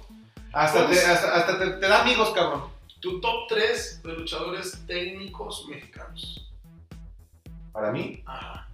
Hasta, 0.54 0.80
te, 0.82 0.86
Pues- 0.88 1.06
hasta, 1.08 1.36
hasta 1.36 1.60
te, 1.60 1.68
te 1.72 1.88
da 1.88 2.02
amigos, 2.02 2.32
cabrón. 2.32 2.64
Tu 3.00 3.22
top 3.22 3.48
3 3.48 4.04
de 4.04 4.14
luchadores 4.14 4.86
técnicos 4.86 5.66
mexicanos. 5.70 6.52
Para 7.72 7.92
mí, 7.92 8.22
Ajá. 8.26 8.68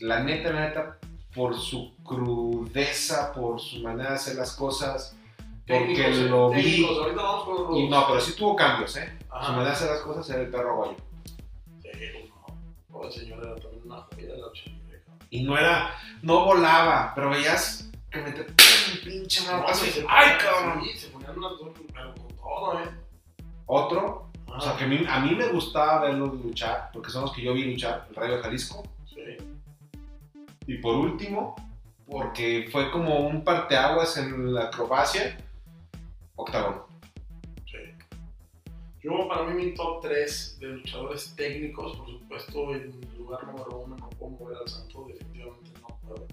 la 0.00 0.20
neta, 0.24 0.50
la 0.52 0.60
neta, 0.68 0.98
por 1.34 1.56
su 1.58 1.94
crudeza, 2.02 3.32
por 3.32 3.60
su 3.60 3.80
manera 3.80 4.10
de 4.10 4.16
hacer 4.16 4.36
las 4.36 4.54
cosas, 4.56 5.16
porque 5.66 5.94
Técnicos, 5.94 6.16
eh, 6.18 6.28
lo 6.28 6.50
vi. 6.50 6.62
técnicos. 6.62 6.98
Ahorita 6.98 7.22
vamos 7.22 7.48
los. 7.70 7.78
Y 7.78 7.88
no, 7.88 8.06
pero 8.08 8.20
sí 8.20 8.32
tuvo 8.36 8.56
cambios, 8.56 8.96
¿eh? 8.96 9.18
Su 9.28 9.34
Ajá. 9.34 9.52
manera 9.52 9.70
de 9.70 9.76
hacer 9.76 9.90
las 9.90 10.00
cosas 10.00 10.30
era 10.30 10.42
el 10.42 10.50
perro 10.50 10.76
guayo. 10.76 10.96
Sí, 11.82 11.88
no. 12.90 13.02
El 13.04 13.12
señor 13.12 13.38
era 13.44 13.54
también 13.56 13.82
una 13.84 14.00
joya 14.02 14.32
de 14.32 14.38
la. 14.38 14.46
Y 15.30 15.42
no 15.42 15.58
era, 15.58 15.90
no 16.22 16.44
volaba, 16.44 17.12
pero 17.14 17.30
veías 17.30 17.90
que 18.10 18.20
me 18.20 18.30
te 18.30 18.44
pinche 19.04 19.42
No, 19.50 19.64
y 19.68 19.74
se 19.74 20.04
¡ay, 20.08 20.38
cabrón! 20.38 20.84
Sí, 20.84 20.96
se 20.98 21.08
ponían 21.08 21.36
unas 21.36 21.52
dos, 21.58 21.73
todo, 22.54 22.80
¿eh? 22.80 22.90
Otro, 23.66 24.30
o 24.46 24.60
sea, 24.60 24.72
Ah, 24.72 24.76
que 24.76 24.84
a 24.84 24.86
mí, 24.86 25.04
a 25.08 25.20
mí 25.20 25.34
me 25.34 25.48
gustaba 25.48 26.02
verlos 26.02 26.34
luchar, 26.42 26.90
porque 26.92 27.10
son 27.10 27.22
los 27.22 27.32
que 27.32 27.42
yo 27.42 27.54
vi 27.54 27.64
luchar, 27.64 28.06
el 28.10 28.14
Rayo 28.14 28.36
de 28.36 28.42
Jalisco. 28.42 28.82
sí. 29.06 29.20
Y 30.66 30.78
por 30.78 30.96
último, 30.96 31.54
porque 32.06 32.68
fue 32.72 32.90
como 32.90 33.18
un 33.26 33.44
parteaguas 33.44 34.16
en 34.16 34.54
la 34.54 34.64
acrobacia, 34.64 35.36
Octagón. 36.36 36.82
Sí. 37.66 37.78
Yo, 39.02 39.28
para 39.28 39.42
mí, 39.44 39.64
mi 39.64 39.74
top 39.74 40.00
3 40.02 40.58
de 40.60 40.66
luchadores 40.68 41.34
técnicos, 41.36 41.96
por 41.96 42.08
supuesto, 42.08 42.74
en 42.74 43.00
lugar 43.18 43.46
número 43.46 43.78
1 43.78 43.96
no 43.96 44.10
puedo 44.10 44.30
mover 44.32 44.56
al 44.58 44.68
santo, 44.68 45.04
definitivamente 45.08 45.70
no 45.82 45.88
puedo. 46.00 46.26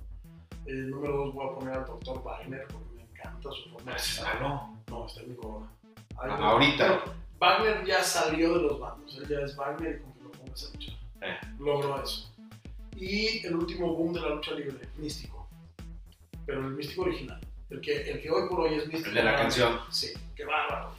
El 0.66 0.90
número 0.92 1.18
2 1.26 1.34
voy 1.34 1.48
a 1.48 1.56
poner 1.56 1.74
al 1.74 1.86
Dr. 1.86 2.24
Wagner 2.24 2.68
porque 2.72 2.90
me 2.96 3.02
encanta 3.02 3.50
su 3.52 3.70
forma 3.70 3.92
de 3.92 3.98
estar. 3.98 4.42
no. 4.42 4.78
No, 4.90 5.06
está 5.06 5.22
en 5.22 5.30
mi 5.30 5.36
corona. 5.36 5.72
Ah, 6.18 6.38
ahorita. 6.52 7.04
Wagner 7.40 7.86
ya 7.86 8.04
salió 8.04 8.56
de 8.56 8.62
los 8.64 8.80
bandos, 8.80 9.18
él 9.18 9.28
ya 9.28 9.40
es 9.40 9.56
Wagner 9.56 9.98
y 9.98 10.04
con 10.04 10.14
que 10.14 10.24
lo 10.24 10.32
pongas 10.32 10.64
a 10.64 10.74
luchar. 10.74 10.96
Eh. 11.22 11.40
Logró 11.60 12.04
eso. 12.04 12.32
Y 12.96 13.46
el 13.46 13.56
último 13.56 13.96
boom 13.96 14.14
de 14.14 14.22
la 14.22 14.30
lucha 14.30 14.52
libre, 14.52 14.90
Místico. 14.98 15.48
Pero 16.46 16.68
el 16.68 16.74
Místico 16.74 17.02
original. 17.04 17.42
El 17.70 17.82
que, 17.82 18.12
el 18.12 18.22
que 18.22 18.30
hoy 18.30 18.48
por 18.50 18.62
hoy 18.62 18.76
es 18.76 18.88
Místico. 18.88 19.10
El 19.10 19.16
de 19.16 19.24
la 19.24 19.36
canción. 19.36 19.80
Sí, 19.90 20.14
qué 20.36 20.46
bárbaro. 20.46 20.94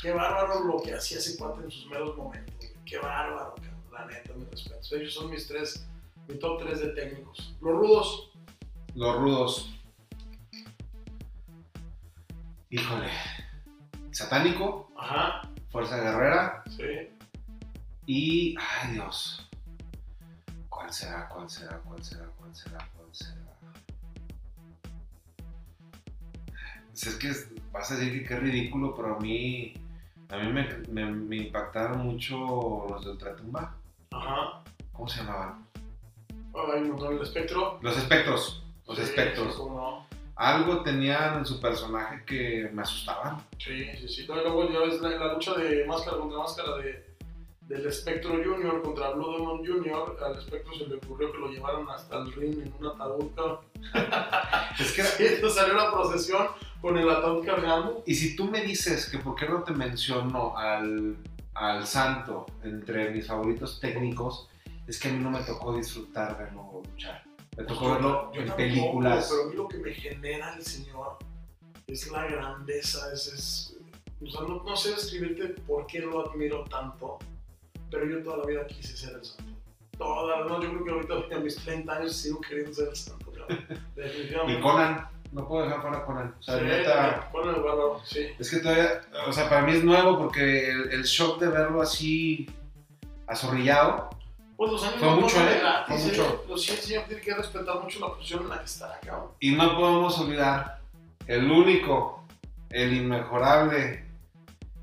Qué 0.00 0.12
bárbaro 0.12 0.64
lo 0.64 0.82
que 0.82 0.94
hacía 0.94 1.18
ese 1.18 1.36
cuate 1.36 1.62
en 1.62 1.70
sus 1.70 1.86
meros 1.86 2.16
momentos. 2.16 2.54
Qué 2.84 2.98
bárbaro, 2.98 3.54
cabrón. 3.54 3.82
La 3.92 4.06
neta, 4.06 4.32
mis 4.34 4.50
respetos. 4.50 4.92
Ellos 4.92 5.14
son 5.14 5.30
mis 5.30 5.46
tres, 5.46 5.86
mi 6.26 6.38
top 6.38 6.62
3 6.64 6.80
de 6.80 6.88
técnicos. 6.88 7.54
Los 7.60 7.72
rudos, 7.74 8.30
Los 8.94 9.16
rudos. 9.16 9.74
Híjole. 12.70 13.08
Satánico, 14.12 14.92
ajá, 14.96 15.42
Fuerza 15.70 15.96
Guerrera 15.98 16.62
sí. 16.68 16.84
y. 18.06 18.54
Ay 18.58 18.92
Dios. 18.92 19.48
¿Cuál 20.68 20.92
será? 20.92 21.28
¿Cuál 21.28 21.48
será? 21.50 21.78
¿Cuál 21.78 22.04
será? 22.04 22.26
¿Cuál 22.38 22.54
será? 22.54 22.78
¿Cuál 22.96 23.08
será? 23.14 23.42
Pues 26.90 27.06
es 27.06 27.14
que 27.16 27.32
vas 27.72 27.90
a 27.90 27.96
decir 27.96 28.20
que 28.22 28.28
qué 28.28 28.36
ridículo, 28.36 28.94
pero 28.94 29.16
a 29.16 29.20
mí. 29.20 29.74
A 30.28 30.36
mí 30.38 30.50
me, 30.52 30.66
me- 30.88 31.10
me 31.12 31.36
impactaron 31.36 32.06
mucho 32.06 32.86
los 32.88 33.04
de 33.04 33.10
Ultratumba. 33.12 33.76
Ajá. 34.12 34.62
¿Cómo 34.92 35.06
se 35.08 35.18
llamaban? 35.20 35.66
Ay, 36.54 36.82
montón 36.82 37.16
el 37.16 37.22
espectro. 37.22 37.78
Los 37.82 37.96
espectros. 37.98 38.62
Los 38.86 38.96
Sí, 38.96 39.04
espectros. 39.04 39.58
no. 39.58 40.06
Algo 40.36 40.82
tenían 40.82 41.38
en 41.38 41.46
su 41.46 41.60
personaje 41.60 42.24
que 42.24 42.70
me 42.72 42.82
asustaban. 42.82 43.38
Sí, 43.58 43.86
sí, 44.00 44.08
sí. 44.08 44.26
No, 44.26 44.36
y 44.36 44.42
luego 44.42 44.70
ya 44.70 44.80
ves 44.80 45.00
la, 45.00 45.10
la 45.10 45.34
lucha 45.34 45.54
de 45.54 45.84
máscara 45.84 46.16
contra 46.16 46.38
máscara 46.38 46.76
de, 46.78 47.12
del 47.62 47.86
Espectro 47.86 48.32
Junior 48.32 48.82
contra 48.82 49.10
Blue 49.10 49.32
Demon 49.32 49.58
Junior. 49.58 50.18
Al 50.24 50.38
Espectro 50.38 50.74
se 50.74 50.86
le 50.86 50.96
ocurrió 50.96 51.32
que 51.32 51.38
lo 51.38 51.48
llevaran 51.48 51.88
hasta 51.88 52.18
el 52.18 52.32
ring 52.32 52.62
en 52.62 52.72
un 52.78 52.86
ataúd. 52.86 53.30
Es 54.80 54.92
que 54.92 55.02
Sí, 55.02 55.50
salió 55.50 55.74
la 55.74 55.92
procesión 55.92 56.48
con 56.80 56.96
el 56.96 57.08
ataúd 57.08 57.44
cargando. 57.44 58.02
Y 58.06 58.14
si 58.14 58.34
tú 58.34 58.44
me 58.46 58.62
dices 58.62 59.08
que 59.10 59.18
por 59.18 59.36
qué 59.36 59.48
no 59.48 59.62
te 59.62 59.72
menciono 59.72 60.56
al, 60.56 61.16
al 61.54 61.86
santo 61.86 62.46
entre 62.62 63.10
mis 63.10 63.26
favoritos 63.26 63.80
técnicos, 63.80 64.48
es 64.86 64.98
que 64.98 65.08
a 65.08 65.12
mí 65.12 65.22
no 65.22 65.30
me 65.30 65.40
tocó 65.40 65.76
disfrutar 65.76 66.36
verlo 66.38 66.82
luchar. 66.84 67.22
Me 67.56 67.64
tocó 67.64 67.92
verlo 67.92 68.30
en 68.34 68.50
películas. 68.52 69.28
Pero 69.30 69.42
a 69.42 69.46
mí 69.50 69.54
lo 69.56 69.68
que 69.68 69.78
me 69.78 69.92
genera 69.92 70.54
el 70.54 70.62
señor 70.64 71.18
es 71.86 72.10
la 72.10 72.24
grandeza, 72.26 73.12
es, 73.12 73.26
es- 73.28 73.76
o 74.24 74.30
sea, 74.30 74.40
no, 74.42 74.62
no 74.62 74.76
sé 74.76 74.90
describirte 74.90 75.48
por 75.66 75.86
qué 75.86 75.98
lo 76.00 76.30
admiro 76.30 76.62
tanto, 76.64 77.18
pero 77.90 78.06
yo 78.08 78.22
toda 78.22 78.38
la 78.38 78.46
vida 78.46 78.66
quise 78.66 78.96
ser 78.96 79.14
el 79.16 79.24
santo. 79.24 79.44
Toda, 79.98 80.44
no, 80.44 80.62
yo 80.62 80.70
creo 80.70 80.84
que 81.04 81.12
ahorita 81.12 81.36
a 81.36 81.40
mis 81.40 81.56
30 81.56 81.92
años 81.92 82.16
sigo 82.16 82.40
queriendo 82.40 82.72
ser 82.72 82.88
el 82.88 82.96
santo. 82.96 83.32
Definitivamente. 83.96 84.58
Y 84.60 84.62
Conan, 84.62 85.08
no 85.32 85.46
puedo 85.48 85.64
dejar 85.64 85.82
fuera 85.82 86.04
Conan. 86.06 86.34
O 86.38 86.42
sea, 86.42 86.58
Sí, 86.58 86.64
neta, 86.64 87.28
Conan 87.32 87.54
bárbaro, 87.56 88.00
sí. 88.04 88.28
es 88.38 88.50
que 88.50 88.58
todavía, 88.58 89.02
o 89.26 89.32
sea, 89.32 89.48
para 89.48 89.62
mí 89.62 89.72
es 89.72 89.84
nuevo 89.84 90.16
porque 90.18 90.70
el, 90.70 90.92
el 90.92 91.02
shock 91.02 91.40
de 91.40 91.48
verlo 91.48 91.82
así 91.82 92.48
azorrillado, 93.26 94.08
Pues 94.62 94.72
los 94.74 94.82
años 94.84 94.96
Fue 95.00 95.08
no 95.08 95.16
mucho, 95.16 95.36
¿eh? 95.40 95.60
Fue 95.88 95.96
mucho. 95.98 96.44
Los 96.48 96.62
sí, 96.62 96.70
el 96.70 96.78
señor 96.78 97.04
tiene 97.08 97.20
que 97.20 97.34
respetar 97.34 97.80
mucho 97.82 97.98
la 97.98 98.06
posición 98.14 98.44
en 98.44 98.48
la 98.50 98.58
que 98.60 98.64
está, 98.66 99.00
cabrón. 99.04 99.30
y 99.40 99.50
no 99.56 99.76
podemos 99.76 100.16
olvidar 100.20 100.78
el 101.26 101.50
único, 101.50 102.24
el 102.70 102.92
inmejorable 102.92 104.06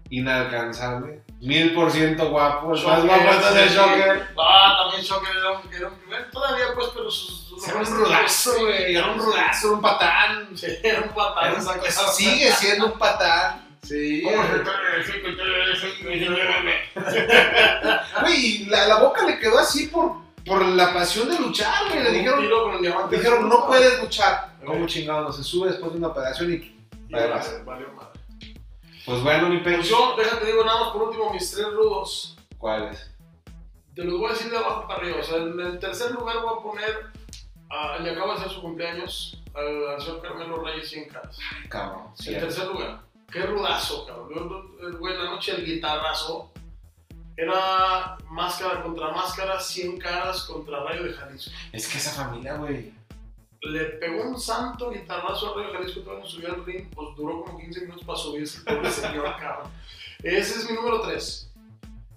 inalcanzable. 0.10 1.22
Mil 1.40 1.74
por 1.74 1.90
ciento 1.92 2.30
guapo. 2.30 2.76
El 2.76 2.86
más 2.86 3.06
guapo 3.06 3.30
es 3.32 3.56
el 3.56 3.70
sí. 3.70 3.76
Shocker. 3.76 4.28
Ah, 4.38 4.80
también 4.82 5.02
Shocker 5.02 5.38
era 5.38 5.52
un, 5.52 5.74
era 5.74 5.88
un 5.88 5.94
bueno, 6.10 6.26
todavía 6.30 6.66
pues, 6.76 6.88
pero 6.94 7.10
sus, 7.10 7.48
sus 7.48 7.66
Era 7.66 7.78
un 7.78 7.86
rudazo, 7.86 8.52
güey. 8.60 8.96
Era 8.98 9.08
un 9.14 9.20
sí. 9.22 9.26
rudazo, 9.26 9.68
era 9.68 9.76
un 9.78 9.82
patán. 9.82 10.58
Sí, 10.58 10.68
era 10.84 11.02
un 11.04 11.10
patán. 11.10 11.52
Era 11.54 11.58
un- 11.58 12.14
sigue 12.14 12.52
siendo 12.52 12.88
un 12.88 13.00
patán. 13.00 13.69
Sí. 13.84 14.22
¿Cómo 14.24 14.44
Güey, 18.22 18.46
y 18.46 18.66
la, 18.66 18.88
la 18.88 19.00
boca 19.00 19.26
le 19.26 19.40
quedó 19.40 19.60
así 19.60 19.88
por, 19.88 20.18
por 20.46 20.64
la 20.66 20.94
pasión 20.94 21.30
de 21.30 21.40
luchar, 21.40 21.90
güey. 21.90 22.04
Le 22.04 22.12
dijeron, 22.12 22.50
con 22.50 23.10
dijeron, 23.10 23.50
no 23.50 23.66
puedes 23.68 24.00
luchar. 24.02 24.54
¿Cómo 24.66 24.86
chingado? 24.88 25.22
No 25.24 25.32
se 25.32 25.44
sube 25.44 25.70
después 25.70 25.92
de 25.92 25.98
una 25.98 26.08
operación 26.08 26.52
y. 26.52 26.56
Y 26.56 27.14
Vale, 27.14 27.28
vale. 27.66 27.86
Pues 29.06 29.24
bueno, 29.24 29.50
mi 29.50 29.58
Pues 29.60 29.78
pecho. 29.78 29.90
yo, 29.90 30.16
déjate 30.22 30.46
digo 30.46 30.64
nada 30.64 30.82
más 30.82 30.90
por 30.92 31.04
último 31.04 31.34
mis 31.34 31.50
tres 31.52 31.66
rudos. 31.72 32.38
¿Cuáles? 32.58 33.10
Te 33.96 34.04
los 34.04 34.20
voy 34.20 34.30
a 34.30 34.34
decir 34.34 34.52
de 34.52 34.58
abajo 34.58 34.88
para 34.88 35.00
arriba. 35.02 35.18
O 35.20 35.24
sea, 35.24 35.38
en 35.38 35.60
el 35.60 35.80
tercer 35.80 36.12
lugar 36.12 36.38
voy 36.44 36.60
a 36.60 36.62
poner, 36.62 37.06
ah, 37.72 37.98
le 38.02 38.12
acaba 38.12 38.36
de 38.36 38.42
ser 38.42 38.52
su 38.52 38.62
cumpleaños, 38.62 39.42
al, 39.56 39.88
al 39.96 40.02
señor 40.02 40.22
Carmelo 40.22 40.64
Reyes 40.64 40.90
100 40.90 41.10
caras. 41.10 41.38
Ay, 41.58 41.68
cabrón. 41.70 42.04
En 42.28 42.40
tercer 42.40 42.68
lugar. 42.68 43.00
Qué 43.32 43.44
rudazo, 43.44 44.06
cabrón. 44.06 44.30
Yo, 44.80 44.88
el 44.88 44.98
güey, 44.98 45.18
la 45.18 45.26
noche 45.26 45.54
del 45.54 45.66
guitarrazo 45.66 46.52
era 47.38 48.18
máscara 48.30 48.84
contra 48.84 49.12
máscara, 49.12 49.60
100 49.60 49.98
caras 49.98 50.44
contra 50.44 50.84
Rayo 50.84 51.04
de 51.04 51.14
Jalisco. 51.14 51.52
Es 51.72 51.88
que 51.88 51.98
esa 51.98 52.12
familia, 52.12 52.56
güey. 52.56 52.94
Le 53.62 53.86
pegó 53.86 54.24
un 54.24 54.40
santo 54.40 54.90
guitarrazo 54.90 55.52
a 55.52 55.56
Rayo 55.56 55.72
de 55.72 55.78
Jalisco, 55.78 56.02
todavía 56.02 56.24
no 56.24 56.30
subió 56.30 56.54
al 56.54 56.66
ring, 56.66 56.90
pues 56.94 57.16
duró 57.16 57.44
como 57.44 57.60
15 57.60 57.82
minutos 57.82 58.04
para 58.04 58.18
subirse, 58.18 58.60
el 58.60 58.64
pobre 58.64 58.92
señor, 58.92 59.36
cabrón. 59.38 59.72
Ese 60.24 60.60
es 60.60 60.70
mi 60.70 60.76
número 60.76 61.02
3. 61.02 61.49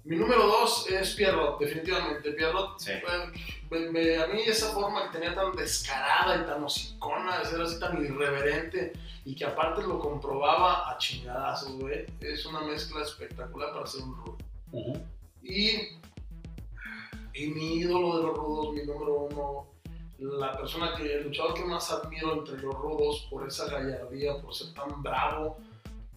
Mi 0.05 0.17
número 0.17 0.45
2 0.47 0.89
es 0.91 1.13
Pierrot, 1.15 1.59
definitivamente. 1.59 2.31
Pierrot, 2.33 2.77
Sí. 2.79 2.91
me- 3.71 3.89
me- 3.89 4.17
a 4.21 4.27
mí 4.27 4.41
esa 4.45 4.71
forma 4.73 5.03
que 5.03 5.17
tenía 5.19 5.33
tan 5.33 5.53
descarada 5.55 6.35
y 6.43 6.45
tan 6.45 6.61
hocicona, 6.63 7.39
de 7.39 7.45
ser 7.45 7.61
así 7.61 7.79
tan 7.79 8.03
irreverente 8.03 8.93
y 9.23 9.33
que 9.33 9.45
aparte 9.45 9.81
lo 9.83 9.99
comprobaba 9.99 10.91
a 10.91 10.97
chingadazos, 10.97 11.71
güey, 11.79 12.05
es 12.19 12.45
una 12.45 12.61
mezcla 12.61 13.01
espectacular 13.01 13.71
para 13.71 13.85
hacer 13.85 14.01
un 14.03 14.15
rudo. 14.17 14.37
Y, 15.41 15.71
y 17.33 17.47
mi 17.47 17.75
ídolo 17.77 18.17
de 18.17 18.23
los 18.27 18.37
rudos, 18.37 18.73
mi 18.73 18.83
número 18.83 19.13
uno, 19.31 19.67
la 20.19 20.51
persona 20.57 20.95
que, 20.95 21.13
el 21.15 21.23
luchador 21.25 21.53
que 21.53 21.63
más 21.65 21.89
admiro 21.91 22.33
entre 22.33 22.57
los 22.61 22.75
rudos 22.75 23.27
por 23.29 23.47
esa 23.47 23.65
gallardía, 23.69 24.37
por 24.41 24.53
ser 24.53 24.73
tan 24.73 25.01
bravo, 25.01 25.57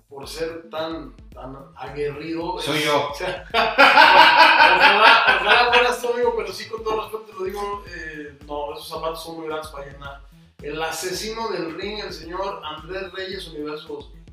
por 0.08 0.28
ser 0.28 0.70
tan, 0.70 1.14
tan 1.34 1.56
aguerrido. 1.76 2.60
Soy 2.60 2.82
yo. 2.84 3.10
o 3.10 3.14
sea, 3.18 3.46
ojalá, 3.52 5.38
ojalá 5.40 5.72
fueras 5.72 6.00
tú, 6.00 6.12
amigo, 6.12 6.34
pero 6.36 6.52
sí, 6.52 6.68
con 6.68 6.84
todo 6.84 7.02
respeto 7.02 7.24
te 7.24 7.32
lo 7.32 7.44
digo, 7.44 7.84
eh, 7.88 8.38
no, 8.46 8.74
esos 8.74 8.88
zapatos 8.88 9.22
son 9.22 9.38
muy 9.38 9.46
grandes 9.46 9.68
para 9.68 9.86
llenar. 9.86 10.20
El 10.62 10.82
asesino 10.82 11.48
del 11.48 11.74
ring, 11.78 12.00
el 12.00 12.12
señor 12.12 12.62
Andrés 12.64 13.12
Reyes 13.12 13.46
Universo 13.48 13.88
2000. 13.88 14.24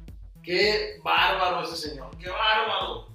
Qué 0.43 0.99
bárbaro 1.03 1.63
ese 1.63 1.89
señor, 1.89 2.09
qué 2.17 2.29
bárbaro. 2.29 3.07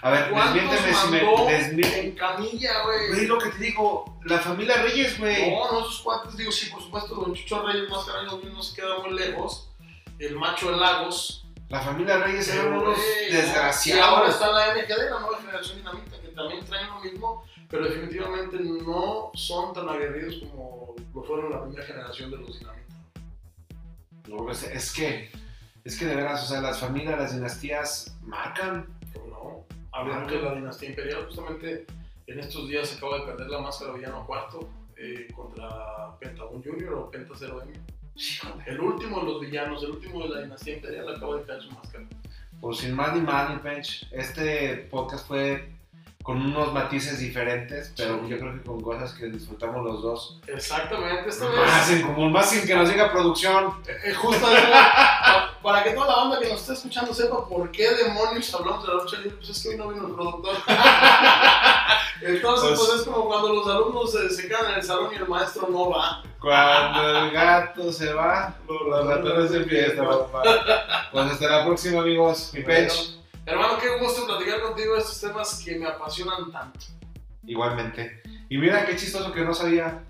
A 0.00 0.10
ver, 0.10 0.30
¿Cuántos 0.30 0.54
desmiénteme 0.54 0.94
si 0.94 1.08
me. 1.08 1.22
mandó 1.22 1.46
desmiénteme. 1.46 1.98
en 2.08 2.12
camilla, 2.14 2.82
güey? 2.84 3.08
Güey, 3.08 3.26
lo 3.26 3.38
que 3.38 3.50
te 3.50 3.58
digo, 3.58 4.18
la 4.24 4.38
familia 4.38 4.82
Reyes, 4.82 5.18
güey. 5.18 5.50
No, 5.50 5.72
no, 5.72 5.80
esos 5.80 6.00
cuates, 6.02 6.36
digo, 6.36 6.52
sí, 6.52 6.70
por 6.70 6.82
supuesto, 6.82 7.14
Don 7.16 7.34
Chucho 7.34 7.66
Reyes 7.66 7.88
Mascareño 7.90 8.38
no 8.52 8.62
se 8.62 8.76
queda 8.76 8.98
muy 8.98 9.12
lejos. 9.18 9.68
El 10.18 10.36
macho 10.36 10.70
de 10.70 10.76
Lagos. 10.76 11.44
La 11.68 11.80
familia 11.80 12.18
Reyes 12.18 12.48
eran 12.48 12.66
Pero, 12.66 12.80
unos 12.80 12.96
güey, 12.96 13.30
Y 13.30 13.32
ahora 13.32 13.42
desgraciados. 13.42 14.30
está 14.30 14.52
la 14.52 14.74
NGD, 14.74 15.10
la 15.10 15.20
nueva 15.20 15.38
generación 15.38 15.76
dinamita, 15.78 16.20
que 16.20 16.28
también 16.28 16.64
traen 16.64 16.86
lo 16.88 17.00
mismo, 17.00 17.44
pero 17.68 17.84
definitivamente 17.84 18.58
no 18.60 19.30
son 19.34 19.74
tan 19.74 19.88
aguerridos 19.88 20.36
como 20.48 20.94
lo 21.14 21.22
fueron 21.24 21.50
la 21.50 21.62
primera 21.62 21.84
generación 21.84 22.30
de 22.30 22.38
los 22.38 22.58
dinamitas. 22.58 22.96
No, 24.28 24.50
es, 24.50 24.62
es 24.62 24.92
que, 24.92 25.30
es 25.84 25.98
que 25.98 26.06
de 26.06 26.16
veras, 26.16 26.42
o 26.44 26.46
sea, 26.46 26.60
las 26.62 26.78
familias, 26.80 27.18
las 27.18 27.34
dinastías 27.34 28.16
marcan. 28.22 28.86
¿Cómo 29.12 29.26
no? 29.26 29.66
Hablando 29.92 30.32
de 30.34 30.42
la 30.42 30.54
dinastía 30.54 30.90
imperial, 30.90 31.26
justamente 31.26 31.86
en 32.26 32.38
estos 32.38 32.68
días 32.68 32.88
se 32.88 32.96
acaba 32.96 33.18
de 33.18 33.24
perder 33.26 33.48
la 33.48 33.58
máscara 33.58 33.92
villano 33.92 34.26
cuarto 34.26 34.68
eh, 34.96 35.28
contra 35.34 36.16
Pentagon 36.18 36.62
Junior 36.62 36.94
o 36.94 37.10
Penta 37.10 37.34
0M. 37.34 37.72
El 38.66 38.80
último 38.80 39.20
de 39.20 39.26
los 39.26 39.40
villanos, 39.40 39.82
el 39.84 39.90
último 39.90 40.22
de 40.24 40.28
la 40.30 40.40
dinastía 40.42 40.74
imperial 40.74 41.08
acaba 41.14 41.36
de 41.36 41.44
caer 41.44 41.62
su 41.62 41.70
máscara. 41.70 42.04
Pues 42.60 42.78
sin 42.78 42.94
más 42.94 43.14
ni 43.14 43.20
más, 43.20 43.50
mi 43.50 43.56
Pench, 43.58 44.06
este 44.10 44.88
podcast 44.90 45.26
fue 45.28 45.72
con 46.24 46.42
unos 46.42 46.72
matices 46.74 47.20
diferentes, 47.20 47.92
pero 47.96 48.20
Sí. 48.24 48.28
yo 48.28 48.38
creo 48.38 48.52
que 48.54 48.62
con 48.62 48.80
cosas 48.82 49.12
que 49.14 49.26
disfrutamos 49.26 49.84
los 49.84 50.02
dos. 50.02 50.40
Exactamente, 50.46 51.28
esta 51.30 51.48
Más 51.48 51.88
vez, 51.88 52.00
en 52.00 52.06
común, 52.06 52.32
más 52.32 52.50
sin 52.50 52.66
que 52.66 52.74
nos 52.74 52.88
diga 52.90 53.10
producción. 53.12 53.72
eh, 54.04 54.12
justo 54.12 54.50
eso, 54.52 54.66
pa- 54.70 55.56
para 55.62 55.82
que 55.84 55.90
toda 55.92 56.06
la 56.08 56.16
banda 56.16 56.40
que 56.40 56.48
nos 56.50 56.60
está 56.60 56.72
escuchando 56.74 57.14
sepa 57.14 57.48
por 57.48 57.70
qué 57.70 57.88
demonios 57.94 58.52
hablamos 58.52 58.82
de 58.84 58.88
la 58.88 58.94
lucha 59.02 59.16
libre, 59.18 59.36
pues 59.38 59.48
es 59.50 59.62
que 59.62 59.68
hoy 59.70 59.76
no 59.78 59.88
vino 59.88 60.06
el 60.08 60.14
productor. 60.14 60.56
Entonces, 62.20 62.68
Pues- 62.70 62.80
pues, 62.80 63.00
es 63.00 63.06
como 63.06 63.26
cuando 63.26 63.52
los 63.54 63.66
alumnos 63.68 64.12
se, 64.12 64.28
se 64.30 64.48
quedan 64.48 64.72
en 64.72 64.78
el 64.78 64.82
salón 64.82 65.10
y 65.12 65.16
el 65.16 65.28
maestro 65.28 65.68
no 65.70 65.90
va. 65.90 66.22
Cuando 66.40 67.18
el 67.18 67.30
gato 67.30 67.92
se 67.92 68.12
va, 68.12 68.54
los 68.68 69.06
ratones 69.06 69.50
se 69.50 69.64
fiesta, 69.64 70.04
papá. 70.06 70.42
Pues 71.12 71.32
hasta 71.32 71.48
la 71.48 71.64
próxima, 71.64 72.00
amigos. 72.00 72.50
Mi 72.54 72.62
Bueno, 72.62 72.88
Pench. 72.88 73.18
hermano, 73.46 73.78
qué 73.78 73.98
gusto 73.98 74.26
platicar 74.26 74.60
contigo 74.62 74.94
de 74.94 75.00
estos 75.00 75.20
temas 75.20 75.62
que 75.64 75.76
me 75.78 75.86
apasionan 75.86 76.50
tanto. 76.52 76.80
Igualmente. 77.46 78.22
Y 78.48 78.58
mira 78.58 78.84
qué 78.86 78.96
chistoso 78.96 79.32
que 79.32 79.40
no 79.44 79.54
sabía 79.54 80.04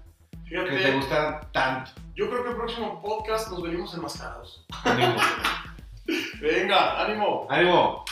que 0.49 0.57
te 0.63 0.93
gustan 0.93 1.41
tanto. 1.53 1.91
yo 2.15 2.29
creo 2.31 2.43
que 2.43 2.51
el 2.51 2.57
próximo 2.57 3.01
podcast 3.03 3.51
nos 3.51 3.63
venimos 3.63 3.93
enmascarados. 3.95 4.65
Ánimo. 4.85 5.15
Venga, 6.41 7.01
ánimo. 7.05 7.47
Ánimo. 7.51 8.05